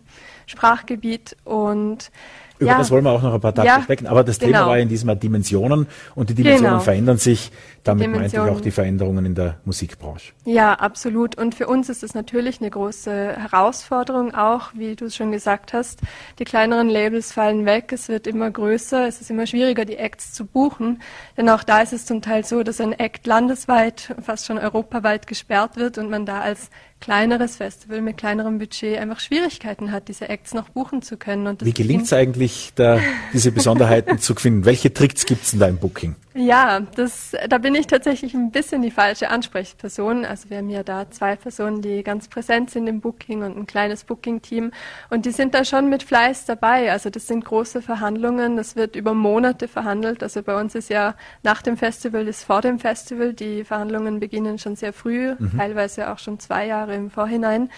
Sprachgebiet 0.49 1.37
und 1.45 2.11
über 2.59 2.71
ja. 2.71 2.77
das 2.77 2.91
wollen 2.91 3.05
wir 3.05 3.11
auch 3.11 3.21
noch 3.21 3.33
ein 3.33 3.39
paar 3.39 3.55
Tage 3.55 3.67
ja, 3.69 3.81
sprechen. 3.81 4.05
Aber 4.05 4.21
das 4.25 4.37
genau. 4.37 4.51
Thema 4.51 4.67
war 4.67 4.77
ja 4.77 4.83
in 4.83 4.89
diesem 4.89 5.07
Mal 5.07 5.15
Dimensionen 5.15 5.87
und 6.13 6.29
die 6.29 6.33
Dimensionen 6.33 6.71
genau. 6.71 6.83
verändern 6.83 7.17
sich. 7.17 7.51
Damit 7.85 8.11
meinte 8.11 8.35
ich 8.35 8.39
auch 8.39 8.59
die 8.59 8.71
Veränderungen 8.71 9.25
in 9.25 9.33
der 9.33 9.55
Musikbranche. 9.63 10.33
Ja, 10.43 10.73
absolut. 10.73 11.37
Und 11.37 11.55
für 11.55 11.67
uns 11.67 11.87
ist 11.87 12.03
es 12.03 12.13
natürlich 12.13 12.59
eine 12.59 12.69
große 12.69 13.37
Herausforderung 13.37 14.35
auch, 14.35 14.71
wie 14.73 14.97
du 14.97 15.05
es 15.05 15.15
schon 15.15 15.31
gesagt 15.31 15.71
hast. 15.71 16.01
Die 16.37 16.43
kleineren 16.43 16.89
Labels 16.89 17.31
fallen 17.31 17.65
weg, 17.65 17.93
es 17.93 18.09
wird 18.09 18.27
immer 18.27 18.51
größer, 18.51 19.07
es 19.07 19.21
ist 19.21 19.31
immer 19.31 19.47
schwieriger, 19.47 19.85
die 19.85 19.95
Acts 19.95 20.33
zu 20.33 20.45
buchen. 20.45 21.01
Denn 21.37 21.47
auch 21.49 21.63
da 21.63 21.81
ist 21.81 21.93
es 21.93 22.05
zum 22.05 22.21
Teil 22.21 22.43
so, 22.43 22.63
dass 22.63 22.81
ein 22.81 22.91
Act 22.91 23.25
landesweit, 23.25 24.13
fast 24.21 24.45
schon 24.45 24.57
europaweit 24.57 25.25
gesperrt 25.25 25.77
wird 25.77 25.97
und 25.97 26.09
man 26.09 26.25
da 26.25 26.41
als 26.41 26.69
kleineres 26.99 27.55
Festival 27.55 28.01
mit 28.01 28.17
kleinerem 28.17 28.59
Budget 28.59 28.97
einfach 28.97 29.19
Schwierigkeiten 29.19 29.91
hat, 29.91 30.09
diese 30.09 30.27
Acts 30.27 30.38
noch 30.53 30.69
buchen 30.69 31.01
zu 31.01 31.17
können. 31.17 31.57
Wie 31.61 31.73
gelingt 31.73 32.05
es 32.05 32.13
eigentlich, 32.13 32.71
da 32.75 32.99
diese 33.33 33.51
Besonderheiten 33.51 34.19
zu 34.19 34.35
finden? 34.35 34.65
Welche 34.65 34.93
Tricks 34.93 35.25
gibt 35.25 35.43
es 35.43 35.53
in 35.53 35.59
deinem 35.59 35.77
Booking? 35.77 36.15
Ja, 36.35 36.79
das, 36.79 37.35
da 37.49 37.57
bin 37.57 37.75
ich 37.75 37.87
tatsächlich 37.87 38.33
ein 38.33 38.51
bisschen 38.51 38.81
die 38.81 38.91
falsche 38.91 39.29
Ansprechperson. 39.29 40.23
Also 40.23 40.49
wir 40.49 40.59
haben 40.59 40.69
ja 40.69 40.83
da 40.83 41.09
zwei 41.09 41.35
Personen, 41.35 41.81
die 41.81 42.01
ganz 42.03 42.29
präsent 42.29 42.69
sind 42.69 42.87
im 42.87 43.01
Booking 43.01 43.43
und 43.43 43.57
ein 43.57 43.67
kleines 43.67 44.05
Booking-Team. 44.05 44.71
Und 45.09 45.25
die 45.25 45.31
sind 45.31 45.53
da 45.53 45.65
schon 45.65 45.89
mit 45.89 46.03
Fleiß 46.03 46.45
dabei. 46.45 46.91
Also 46.91 47.09
das 47.09 47.27
sind 47.27 47.43
große 47.43 47.81
Verhandlungen. 47.81 48.55
Das 48.55 48.75
wird 48.75 48.95
über 48.95 49.13
Monate 49.13 49.67
verhandelt. 49.67 50.23
Also 50.23 50.41
bei 50.41 50.57
uns 50.59 50.75
ist 50.75 50.89
ja 50.89 51.15
nach 51.43 51.61
dem 51.61 51.75
Festival 51.75 52.27
ist 52.27 52.43
vor 52.43 52.61
dem 52.61 52.79
Festival. 52.79 53.33
Die 53.33 53.63
Verhandlungen 53.63 54.19
beginnen 54.19 54.59
schon 54.59 54.77
sehr 54.77 54.93
früh, 54.93 55.35
mhm. 55.37 55.57
teilweise 55.57 56.09
auch 56.11 56.19
schon 56.19 56.39
zwei 56.39 56.67
Jahre 56.67 56.95
im 56.95 57.09
Vorhinein. 57.09 57.69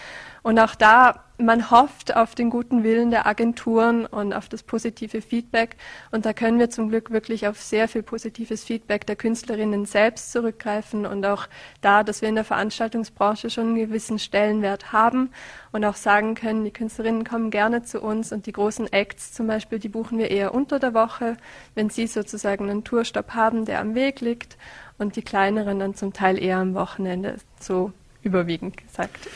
Und 0.42 0.58
auch 0.58 0.74
da, 0.74 1.24
man 1.42 1.70
hofft 1.70 2.14
auf 2.16 2.34
den 2.34 2.50
guten 2.50 2.84
Willen 2.84 3.10
der 3.10 3.26
Agenturen 3.26 4.06
und 4.06 4.32
auf 4.32 4.48
das 4.48 4.62
positive 4.62 5.20
Feedback. 5.20 5.76
Und 6.10 6.24
da 6.24 6.32
können 6.32 6.58
wir 6.58 6.70
zum 6.70 6.88
Glück 6.88 7.10
wirklich 7.10 7.46
auf 7.46 7.60
sehr 7.60 7.88
viel 7.88 8.02
positives 8.02 8.64
Feedback 8.64 9.06
der 9.06 9.16
Künstlerinnen 9.16 9.84
selbst 9.84 10.32
zurückgreifen 10.32 11.04
und 11.04 11.24
auch 11.26 11.48
da, 11.80 12.04
dass 12.04 12.22
wir 12.22 12.28
in 12.28 12.36
der 12.36 12.44
Veranstaltungsbranche 12.44 13.50
schon 13.50 13.68
einen 13.68 13.76
gewissen 13.76 14.18
Stellenwert 14.18 14.92
haben 14.92 15.30
und 15.72 15.84
auch 15.84 15.96
sagen 15.96 16.34
können, 16.34 16.64
die 16.64 16.70
Künstlerinnen 16.70 17.24
kommen 17.24 17.50
gerne 17.50 17.82
zu 17.82 18.00
uns 18.00 18.32
und 18.32 18.46
die 18.46 18.52
großen 18.52 18.92
Acts 18.92 19.32
zum 19.32 19.46
Beispiel, 19.46 19.78
die 19.78 19.88
buchen 19.88 20.18
wir 20.18 20.30
eher 20.30 20.54
unter 20.54 20.78
der 20.78 20.94
Woche, 20.94 21.36
wenn 21.74 21.90
sie 21.90 22.06
sozusagen 22.06 22.70
einen 22.70 22.84
Tourstopp 22.84 23.34
haben, 23.34 23.64
der 23.64 23.80
am 23.80 23.94
Weg 23.94 24.20
liegt 24.20 24.56
und 24.98 25.16
die 25.16 25.22
kleineren 25.22 25.78
dann 25.78 25.94
zum 25.94 26.12
Teil 26.12 26.42
eher 26.42 26.58
am 26.58 26.74
Wochenende, 26.74 27.36
so 27.58 27.92
überwiegend 28.22 28.76
gesagt. 28.76 29.28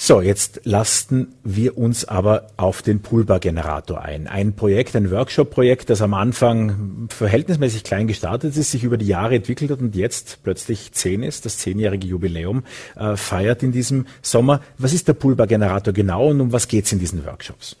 So, 0.00 0.20
jetzt 0.20 0.60
lasten 0.62 1.34
wir 1.42 1.76
uns 1.76 2.04
aber 2.04 2.46
auf 2.56 2.82
den 2.82 3.00
Pulbar-Generator 3.00 4.00
ein. 4.00 4.28
Ein 4.28 4.52
Projekt, 4.54 4.94
ein 4.94 5.10
Workshop-Projekt, 5.10 5.90
das 5.90 6.02
am 6.02 6.14
Anfang 6.14 7.08
verhältnismäßig 7.08 7.82
klein 7.82 8.06
gestartet 8.06 8.56
ist, 8.56 8.70
sich 8.70 8.84
über 8.84 8.96
die 8.96 9.08
Jahre 9.08 9.34
entwickelt 9.34 9.72
hat 9.72 9.80
und 9.80 9.96
jetzt 9.96 10.38
plötzlich 10.44 10.92
zehn 10.92 11.24
ist, 11.24 11.46
das 11.46 11.58
zehnjährige 11.58 12.06
Jubiläum 12.06 12.62
äh, 12.94 13.16
feiert 13.16 13.64
in 13.64 13.72
diesem 13.72 14.06
Sommer. 14.22 14.60
Was 14.78 14.92
ist 14.92 15.08
der 15.08 15.14
Pulbar-Generator 15.14 15.92
genau 15.92 16.28
und 16.28 16.40
um 16.42 16.52
was 16.52 16.68
geht 16.68 16.84
es 16.84 16.92
in 16.92 17.00
diesen 17.00 17.26
Workshops? 17.26 17.74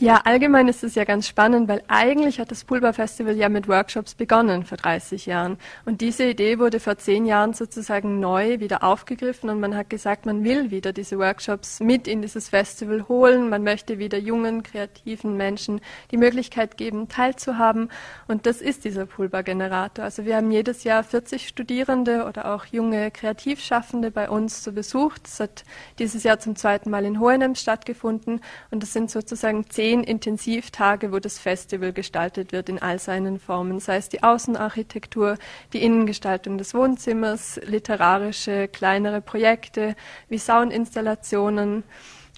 Ja, 0.00 0.22
allgemein 0.24 0.66
ist 0.66 0.82
es 0.82 0.94
ja 0.94 1.04
ganz 1.04 1.28
spannend, 1.28 1.68
weil 1.68 1.82
eigentlich 1.86 2.40
hat 2.40 2.50
das 2.50 2.64
Pulver 2.64 2.94
Festival 2.94 3.36
ja 3.36 3.50
mit 3.50 3.68
Workshops 3.68 4.14
begonnen 4.14 4.64
vor 4.64 4.78
30 4.78 5.26
Jahren. 5.26 5.58
Und 5.84 6.00
diese 6.00 6.24
Idee 6.24 6.58
wurde 6.58 6.80
vor 6.80 6.96
zehn 6.96 7.26
Jahren 7.26 7.52
sozusagen 7.52 8.18
neu 8.18 8.60
wieder 8.60 8.82
aufgegriffen 8.82 9.50
und 9.50 9.60
man 9.60 9.76
hat 9.76 9.90
gesagt, 9.90 10.24
man 10.24 10.42
will 10.42 10.70
wieder 10.70 10.94
diese 10.94 11.18
Workshops 11.18 11.80
mit 11.80 12.08
in 12.08 12.22
dieses 12.22 12.48
Festival 12.48 13.08
holen. 13.08 13.50
Man 13.50 13.62
möchte 13.62 13.98
wieder 13.98 14.16
jungen, 14.16 14.62
kreativen 14.62 15.36
Menschen 15.36 15.82
die 16.10 16.16
Möglichkeit 16.16 16.78
geben, 16.78 17.08
teilzuhaben. 17.08 17.90
Und 18.26 18.46
das 18.46 18.62
ist 18.62 18.86
dieser 18.86 19.04
Pulver-Generator. 19.04 20.06
Also 20.06 20.24
wir 20.24 20.36
haben 20.36 20.50
jedes 20.50 20.82
Jahr 20.82 21.04
40 21.04 21.46
Studierende 21.46 22.24
oder 22.24 22.54
auch 22.54 22.64
junge 22.64 23.10
Kreativschaffende 23.10 24.10
bei 24.10 24.30
uns 24.30 24.62
zu 24.62 24.72
Besuch. 24.72 25.18
Das 25.18 25.40
hat 25.40 25.64
dieses 25.98 26.22
Jahr 26.22 26.38
zum 26.38 26.56
zweiten 26.56 26.88
Mal 26.88 27.04
in 27.04 27.20
Hohenem 27.20 27.54
stattgefunden. 27.54 28.40
Und 28.70 28.82
das 28.82 28.94
sind 28.94 29.10
sozusagen 29.10 29.68
zehn 29.68 29.89
zehn 29.90 30.04
Intensivtage, 30.04 31.10
wo 31.10 31.18
das 31.18 31.40
Festival 31.40 31.92
gestaltet 31.92 32.52
wird 32.52 32.68
in 32.68 32.80
all 32.80 33.00
seinen 33.00 33.40
Formen, 33.40 33.80
sei 33.80 33.96
es 33.96 34.08
die 34.08 34.22
Außenarchitektur, 34.22 35.36
die 35.72 35.82
Innengestaltung 35.82 36.58
des 36.58 36.74
Wohnzimmers, 36.74 37.60
literarische 37.64 38.68
kleinere 38.68 39.20
Projekte 39.20 39.96
wie 40.28 40.38
Soundinstallationen 40.38 41.82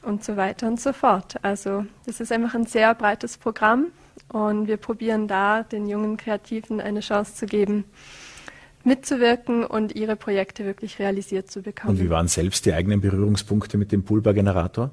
und 0.03 0.25
so 0.25 0.39
weiter 0.39 0.67
und 0.67 0.81
so 0.81 0.95
fort. 0.95 1.35
Also 1.43 1.85
das 2.07 2.21
ist 2.21 2.33
einfach 2.33 2.55
ein 2.55 2.65
sehr 2.65 2.95
breites 2.95 3.37
Programm 3.37 3.89
und 4.29 4.67
wir 4.67 4.79
probieren 4.79 5.29
da 5.29 5.63
den 5.63 5.87
jungen 5.87 6.17
Kreativen 6.17 6.81
eine 6.81 7.01
Chance 7.01 7.35
zu 7.35 7.45
geben, 7.45 7.85
mitzuwirken 8.83 9.67
und 9.67 9.95
ihre 9.95 10.17
Projekte 10.17 10.65
wirklich 10.65 10.99
realisiert 10.99 11.51
zu 11.51 11.61
bekommen. 11.61 11.99
Und 11.99 12.03
wie 12.03 12.09
waren 12.09 12.29
selbst 12.29 12.65
die 12.65 12.73
eigenen 12.73 13.03
Berührungspunkte 13.03 13.77
mit 13.77 13.93
dem 13.93 14.05
Pulver-Generator? 14.05 14.91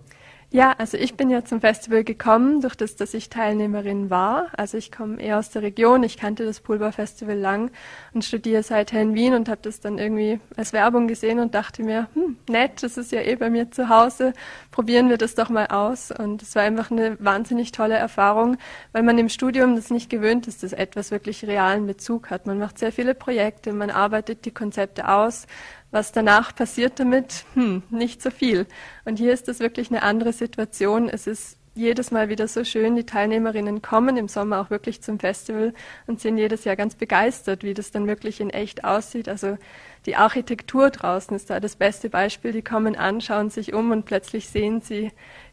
Ja, 0.52 0.74
also 0.80 0.98
ich 0.98 1.14
bin 1.14 1.30
ja 1.30 1.46
zum 1.46 1.62
Festival 1.62 2.04
gekommen, 2.04 2.62
durch 2.62 2.74
das, 2.74 2.96
dass 2.96 3.14
ich 3.14 3.30
Teilnehmerin 3.30 4.10
war. 4.10 4.48
Also 4.58 4.80
ich 4.80 4.92
komme 4.92 5.22
eher 5.22 5.38
aus 5.38 5.52
der 5.52 5.62
Region, 5.62 6.02
ich 6.02 6.18
kannte 6.18 6.44
das 6.44 6.60
Pulver 6.60 6.92
Festival 6.92 7.38
lang 7.38 7.70
und 8.16 8.26
studiere 8.26 8.64
seither 8.64 9.00
in 9.00 9.14
Wien 9.14 9.36
und 9.36 9.48
habe 9.48 9.60
das 9.62 9.80
dann 9.80 10.00
irgendwie 10.00 10.40
als 10.58 10.74
Werbung 10.74 11.08
gesehen 11.08 11.38
und 11.40 11.54
dachte 11.54 11.84
mir, 11.84 12.08
hm, 12.16 12.38
nett, 12.50 12.82
das 12.82 12.98
ist 12.98 13.12
ja 13.12 13.22
eh 13.22 13.36
bei 13.36 13.52
mir 13.52 13.70
zu 13.70 13.90
Hause, 13.90 14.34
probieren 14.72 15.08
wir 15.10 15.18
das 15.18 15.36
doch 15.36 15.50
mal 15.50 15.68
aus. 15.68 16.10
Und 16.10 16.42
es 16.42 16.56
war 16.56 16.64
einfach 16.64 16.90
eine 16.90 17.16
wahnsinnig 17.20 17.72
tolle 17.72 17.96
Erfahrung, 17.98 18.58
weil 18.92 19.04
man 19.04 19.20
im 19.20 19.30
Studium 19.30 19.76
das 19.76 19.92
nicht 19.92 20.10
gewöhnt 20.10 20.48
ist, 20.48 20.64
dass 20.64 20.74
etwas 20.74 21.12
wirklich 21.12 21.46
realen 21.46 21.86
Bezug 21.86 22.32
hat. 22.32 22.48
Man 22.48 22.58
macht 22.58 22.80
sehr 22.80 22.92
viele 22.92 23.14
Projekte, 23.14 23.72
man 23.72 23.92
arbeitet 23.92 24.46
die 24.46 24.52
Konzepte 24.52 25.10
aus 25.10 25.46
was 25.92 26.12
danach 26.12 26.56
passiert 26.56 27.00
damit? 27.00 27.46
Hm, 27.54 27.84
nicht 27.90 28.22
so 28.22 28.30
viel. 28.30 28.68
Und 29.06 29.18
hier 29.18 29.34
ist 29.34 29.48
das 29.48 29.60
wirklich 29.60 29.90
eine 29.90 30.04
andere 30.04 30.34
Situation. 30.34 31.10
Es 31.10 31.28
ist 31.28 31.58
jedes 31.76 32.12
Mal 32.12 32.30
wieder 32.30 32.48
so 32.48 32.64
schön. 32.64 32.96
Die 32.96 33.06
Teilnehmerinnen 33.06 33.82
kommen 33.82 34.18
im 34.18 34.28
Sommer 34.28 34.60
auch 34.60 34.70
wirklich 34.70 35.02
zum 35.02 35.20
Festival 35.20 35.74
und 36.08 36.20
sind 36.20 36.38
jedes 36.38 36.66
Jahr 36.66 36.76
ganz 36.76 36.96
begeistert, 36.96 37.64
wie 37.64 37.74
das 37.74 37.92
dann 37.92 38.06
wirklich 38.06 38.42
in 38.42 38.50
echt 38.50 38.84
aussieht. 38.84 39.30
Also 39.30 39.58
die 40.06 40.16
Architektur 40.16 40.90
draußen 40.90 41.36
ist 41.36 41.50
da 41.50 41.60
das 41.60 41.76
beste 41.76 42.10
Beispiel. 42.10 42.52
Die 42.52 42.62
kommen 42.62 42.96
an, 42.96 43.22
schauen 43.22 43.50
sich 43.50 43.74
um 43.74 43.92
und 43.92 44.06
plötzlich 44.06 44.50
sehen 44.50 44.82
sie 44.82 45.12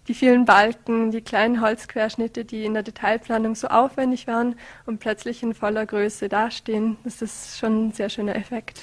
die 0.08 0.14
vielen 0.14 0.44
Balken, 0.44 1.10
die 1.10 1.20
kleinen 1.20 1.60
Holzquerschnitte, 1.60 2.44
die 2.44 2.64
in 2.64 2.74
der 2.74 2.82
Detailplanung 2.82 3.54
so 3.54 3.68
aufwendig 3.68 4.26
waren 4.26 4.56
und 4.84 5.00
plötzlich 5.00 5.42
in 5.42 5.54
voller 5.54 5.86
Größe 5.86 6.28
dastehen. 6.28 6.96
Das 7.04 7.22
ist 7.22 7.58
schon 7.58 7.88
ein 7.88 7.92
sehr 7.92 8.08
schöner 8.08 8.36
Effekt. 8.36 8.82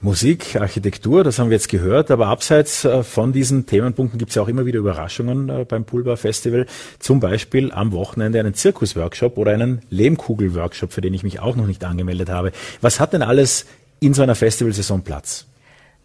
Musik, 0.00 0.54
Architektur, 0.54 1.24
das 1.24 1.40
haben 1.40 1.50
wir 1.50 1.56
jetzt 1.56 1.68
gehört, 1.68 2.12
aber 2.12 2.28
abseits 2.28 2.84
äh, 2.84 3.02
von 3.02 3.32
diesen 3.32 3.66
Themenpunkten 3.66 4.16
gibt 4.16 4.28
es 4.28 4.36
ja 4.36 4.42
auch 4.42 4.48
immer 4.48 4.64
wieder 4.64 4.78
Überraschungen 4.78 5.48
äh, 5.48 5.64
beim 5.64 5.84
Poolbar 5.84 6.16
Festival. 6.16 6.66
Zum 7.00 7.18
Beispiel 7.18 7.72
am 7.72 7.90
Wochenende 7.90 8.38
einen 8.38 8.54
Zirkusworkshop 8.54 9.36
oder 9.38 9.50
einen 9.50 9.82
Lehmkugel-Workshop, 9.90 10.92
für 10.92 11.00
den 11.00 11.14
ich 11.14 11.24
mich 11.24 11.40
auch 11.40 11.56
noch 11.56 11.66
nicht 11.66 11.82
angemeldet 11.84 12.28
habe. 12.28 12.52
Was 12.80 13.00
hat 13.00 13.12
denn 13.12 13.22
alles 13.22 13.66
in 13.98 14.14
so 14.14 14.22
einer 14.22 14.36
Festivalsaison 14.36 15.02
Platz? 15.02 15.46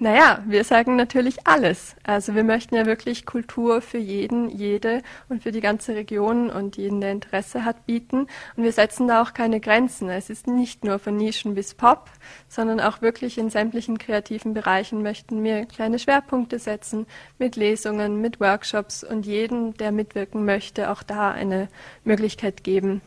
Naja, 0.03 0.43
wir 0.45 0.65
sagen 0.65 0.97
natürlich 0.97 1.47
alles. 1.47 1.95
Also 2.03 2.35
wir 2.35 2.43
möchten 2.43 2.75
ja 2.75 2.85
wirklich 2.85 3.25
Kultur 3.25 3.79
für 3.79 3.99
jeden, 3.99 4.49
jede 4.49 5.01
und 5.29 5.43
für 5.43 5.53
die 5.53 5.61
ganze 5.61 5.95
Region 5.95 6.49
und 6.49 6.75
jeden, 6.75 6.99
der 6.99 7.13
Interesse 7.13 7.63
hat, 7.63 7.85
bieten. 7.85 8.27
Und 8.57 8.63
wir 8.63 8.73
setzen 8.73 9.07
da 9.07 9.21
auch 9.21 9.33
keine 9.33 9.61
Grenzen. 9.61 10.09
Es 10.09 10.29
ist 10.29 10.45
nicht 10.45 10.83
nur 10.83 10.99
von 10.99 11.15
Nischen 11.15 11.55
bis 11.55 11.73
Pop, 11.73 12.09
sondern 12.49 12.81
auch 12.81 13.01
wirklich 13.01 13.37
in 13.37 13.49
sämtlichen 13.49 13.97
kreativen 13.97 14.53
Bereichen 14.53 15.03
möchten 15.03 15.41
wir 15.41 15.63
kleine 15.67 15.99
Schwerpunkte 15.99 16.59
setzen 16.59 17.07
mit 17.39 17.55
Lesungen, 17.55 18.19
mit 18.19 18.41
Workshops 18.41 19.05
und 19.05 19.25
jeden, 19.25 19.73
der 19.75 19.93
mitwirken 19.93 20.43
möchte, 20.43 20.91
auch 20.91 21.01
da 21.01 21.31
eine 21.31 21.69
Möglichkeit 22.03 22.65
geben 22.65 23.01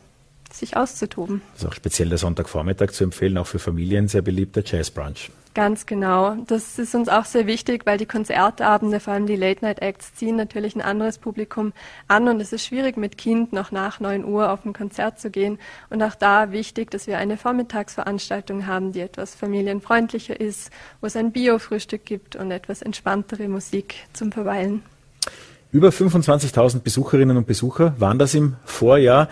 sich 0.51 0.75
auszutoben. 0.75 1.43
Das 1.53 1.61
ist 1.61 1.67
auch 1.67 1.73
speziell 1.73 2.09
der 2.09 2.17
Sonntagvormittag 2.17 2.91
zu 2.91 3.03
empfehlen, 3.03 3.37
auch 3.37 3.45
für 3.45 3.59
Familien 3.59 4.07
sehr 4.07 4.23
beliebter 4.23 4.63
Jazzbrunch. 4.65 5.29
Ganz 5.57 5.87
genau. 5.87 6.35
Das 6.45 6.77
ist 6.77 6.93
uns 6.93 7.09
auch 7.09 7.25
sehr 7.25 7.47
wichtig, 7.47 7.87
weil 7.87 7.97
die 7.97 8.05
Konzertabende, 8.05 8.99
vor 8.99 9.13
allem 9.13 9.25
die 9.25 9.35
Late-Night-Acts, 9.35 10.13
ziehen 10.13 10.35
natürlich 10.35 10.75
ein 10.75 10.83
anderes 10.83 11.17
Publikum 11.17 11.73
an 12.07 12.27
und 12.27 12.39
es 12.39 12.53
ist 12.53 12.63
schwierig, 12.63 12.95
mit 12.95 13.17
Kind 13.17 13.53
noch 13.53 13.71
nach 13.71 13.99
9 13.99 14.23
Uhr 14.23 14.51
auf 14.51 14.63
ein 14.65 14.73
Konzert 14.73 15.19
zu 15.19 15.31
gehen. 15.31 15.57
Und 15.89 16.03
auch 16.03 16.13
da 16.13 16.51
wichtig, 16.51 16.91
dass 16.91 17.07
wir 17.07 17.17
eine 17.17 17.37
Vormittagsveranstaltung 17.37 18.67
haben, 18.67 18.91
die 18.91 18.99
etwas 18.99 19.33
familienfreundlicher 19.33 20.39
ist, 20.39 20.69
wo 21.01 21.07
es 21.07 21.15
ein 21.15 21.31
Bio-Frühstück 21.31 22.05
gibt 22.05 22.35
und 22.35 22.51
etwas 22.51 22.83
entspanntere 22.83 23.47
Musik 23.47 23.95
zum 24.13 24.31
Verweilen. 24.31 24.83
Über 25.71 25.89
25.000 25.89 26.81
Besucherinnen 26.81 27.35
und 27.35 27.47
Besucher 27.47 27.95
waren 27.97 28.19
das 28.19 28.35
im 28.35 28.57
Vorjahr. 28.63 29.27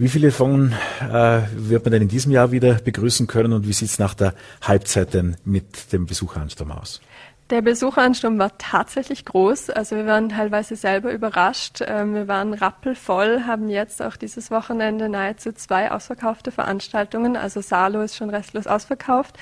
Wie 0.00 0.08
viele 0.08 0.30
von 0.30 0.72
äh, 1.02 1.42
wird 1.52 1.84
man 1.84 1.92
denn 1.92 2.00
in 2.00 2.08
diesem 2.08 2.32
Jahr 2.32 2.52
wieder 2.52 2.72
begrüßen 2.72 3.26
können 3.26 3.52
und 3.52 3.68
wie 3.68 3.74
sieht 3.74 3.90
es 3.90 3.98
nach 3.98 4.14
der 4.14 4.32
Halbzeit 4.62 5.12
denn 5.12 5.36
mit 5.44 5.92
dem 5.92 6.06
Besucheransturm 6.06 6.72
aus? 6.72 7.02
Der 7.50 7.60
Besucheransturm 7.60 8.38
war 8.38 8.56
tatsächlich 8.56 9.26
groß. 9.26 9.68
Also 9.68 9.96
wir 9.96 10.06
waren 10.06 10.30
teilweise 10.30 10.74
selber 10.74 11.12
überrascht. 11.12 11.82
Ähm, 11.86 12.14
wir 12.14 12.28
waren 12.28 12.54
rappelvoll, 12.54 13.42
haben 13.46 13.68
jetzt 13.68 14.00
auch 14.00 14.16
dieses 14.16 14.50
Wochenende 14.50 15.10
nahezu 15.10 15.52
zwei 15.52 15.90
ausverkaufte 15.90 16.50
Veranstaltungen. 16.50 17.36
Also 17.36 17.60
Salo 17.60 18.00
ist 18.00 18.16
schon 18.16 18.30
restlos 18.30 18.66
ausverkauft 18.66 19.36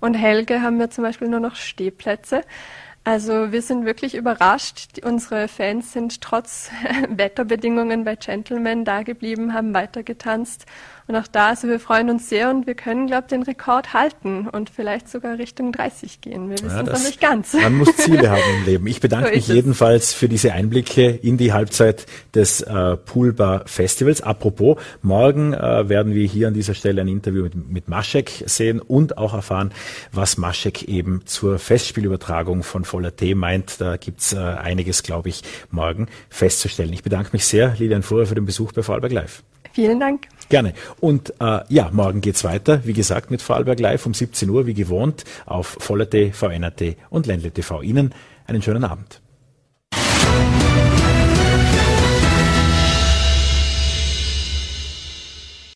und 0.00 0.12
Helge 0.12 0.60
haben 0.60 0.78
wir 0.78 0.90
zum 0.90 1.04
Beispiel 1.04 1.28
nur 1.28 1.40
noch 1.40 1.54
Stehplätze. 1.54 2.42
Also 3.04 3.50
wir 3.50 3.62
sind 3.62 3.84
wirklich 3.84 4.14
überrascht. 4.14 5.00
Unsere 5.04 5.48
Fans 5.48 5.92
sind 5.92 6.20
trotz 6.20 6.70
Wetterbedingungen 7.08 8.04
bei 8.04 8.14
Gentlemen 8.14 8.84
da 8.84 9.02
geblieben, 9.02 9.54
haben 9.54 9.74
weitergetanzt 9.74 10.66
und 11.12 11.18
auch 11.18 11.28
da, 11.28 11.48
also 11.48 11.68
wir 11.68 11.78
freuen 11.78 12.08
uns 12.08 12.30
sehr 12.30 12.48
und 12.48 12.66
wir 12.66 12.74
können, 12.74 13.06
glaube 13.06 13.24
ich, 13.26 13.28
den 13.28 13.42
Rekord 13.42 13.92
halten 13.92 14.48
und 14.48 14.70
vielleicht 14.70 15.10
sogar 15.10 15.36
Richtung 15.36 15.70
30 15.70 16.22
gehen. 16.22 16.48
Wir 16.48 16.56
wissen 16.56 16.70
ja, 16.70 16.80
es 16.80 17.00
noch 17.00 17.06
nicht 17.06 17.20
ganz. 17.20 17.52
Man 17.62 17.76
muss 17.76 17.94
Ziele 17.96 18.30
haben 18.30 18.40
im 18.58 18.64
Leben. 18.64 18.86
Ich 18.86 19.00
bedanke 19.00 19.28
so 19.28 19.34
mich 19.34 19.48
jedenfalls 19.48 20.14
für 20.14 20.26
diese 20.26 20.54
Einblicke 20.54 21.10
in 21.10 21.36
die 21.36 21.52
Halbzeit 21.52 22.06
des 22.34 22.62
äh, 22.62 22.96
Poolbar 22.96 23.64
Festivals. 23.66 24.22
Apropos, 24.22 24.78
morgen 25.02 25.52
äh, 25.52 25.88
werden 25.90 26.14
wir 26.14 26.26
hier 26.26 26.48
an 26.48 26.54
dieser 26.54 26.72
Stelle 26.72 27.02
ein 27.02 27.08
Interview 27.08 27.42
mit, 27.42 27.70
mit 27.70 27.88
Maschek 27.88 28.44
sehen 28.46 28.80
und 28.80 29.18
auch 29.18 29.34
erfahren, 29.34 29.70
was 30.12 30.38
Maschek 30.38 30.84
eben 30.84 31.26
zur 31.26 31.58
Festspielübertragung 31.58 32.62
von 32.62 32.86
Voller 32.86 33.14
T 33.14 33.34
meint. 33.34 33.82
Da 33.82 33.98
gibt's 33.98 34.32
äh, 34.32 34.38
einiges, 34.38 35.02
glaube 35.02 35.28
ich, 35.28 35.42
morgen 35.70 36.06
festzustellen. 36.30 36.94
Ich 36.94 37.02
bedanke 37.02 37.30
mich 37.34 37.44
sehr, 37.44 37.74
Lilian 37.78 38.02
Fuhrer, 38.02 38.24
für 38.24 38.34
den 38.34 38.46
Besuch 38.46 38.72
bei 38.72 38.82
Vorarlberg 38.82 39.12
Live. 39.12 39.42
Vielen 39.72 40.00
Dank. 40.00 40.28
Gerne. 40.52 40.74
Und 41.00 41.32
äh, 41.40 41.60
ja, 41.70 41.88
morgen 41.92 42.20
geht's 42.20 42.44
weiter, 42.44 42.84
wie 42.84 42.92
gesagt, 42.92 43.30
mit 43.30 43.40
Vorarlberg 43.40 43.80
Live 43.80 44.04
um 44.04 44.12
17 44.12 44.50
Uhr, 44.50 44.66
wie 44.66 44.74
gewohnt, 44.74 45.24
auf 45.46 45.78
Voller.t, 45.80 46.32
VNRT 46.32 46.96
und 47.08 47.26
Ländle 47.26 47.52
TV. 47.52 47.80
Ihnen 47.80 48.14
einen 48.46 48.60
schönen 48.60 48.84
Abend. 48.84 49.22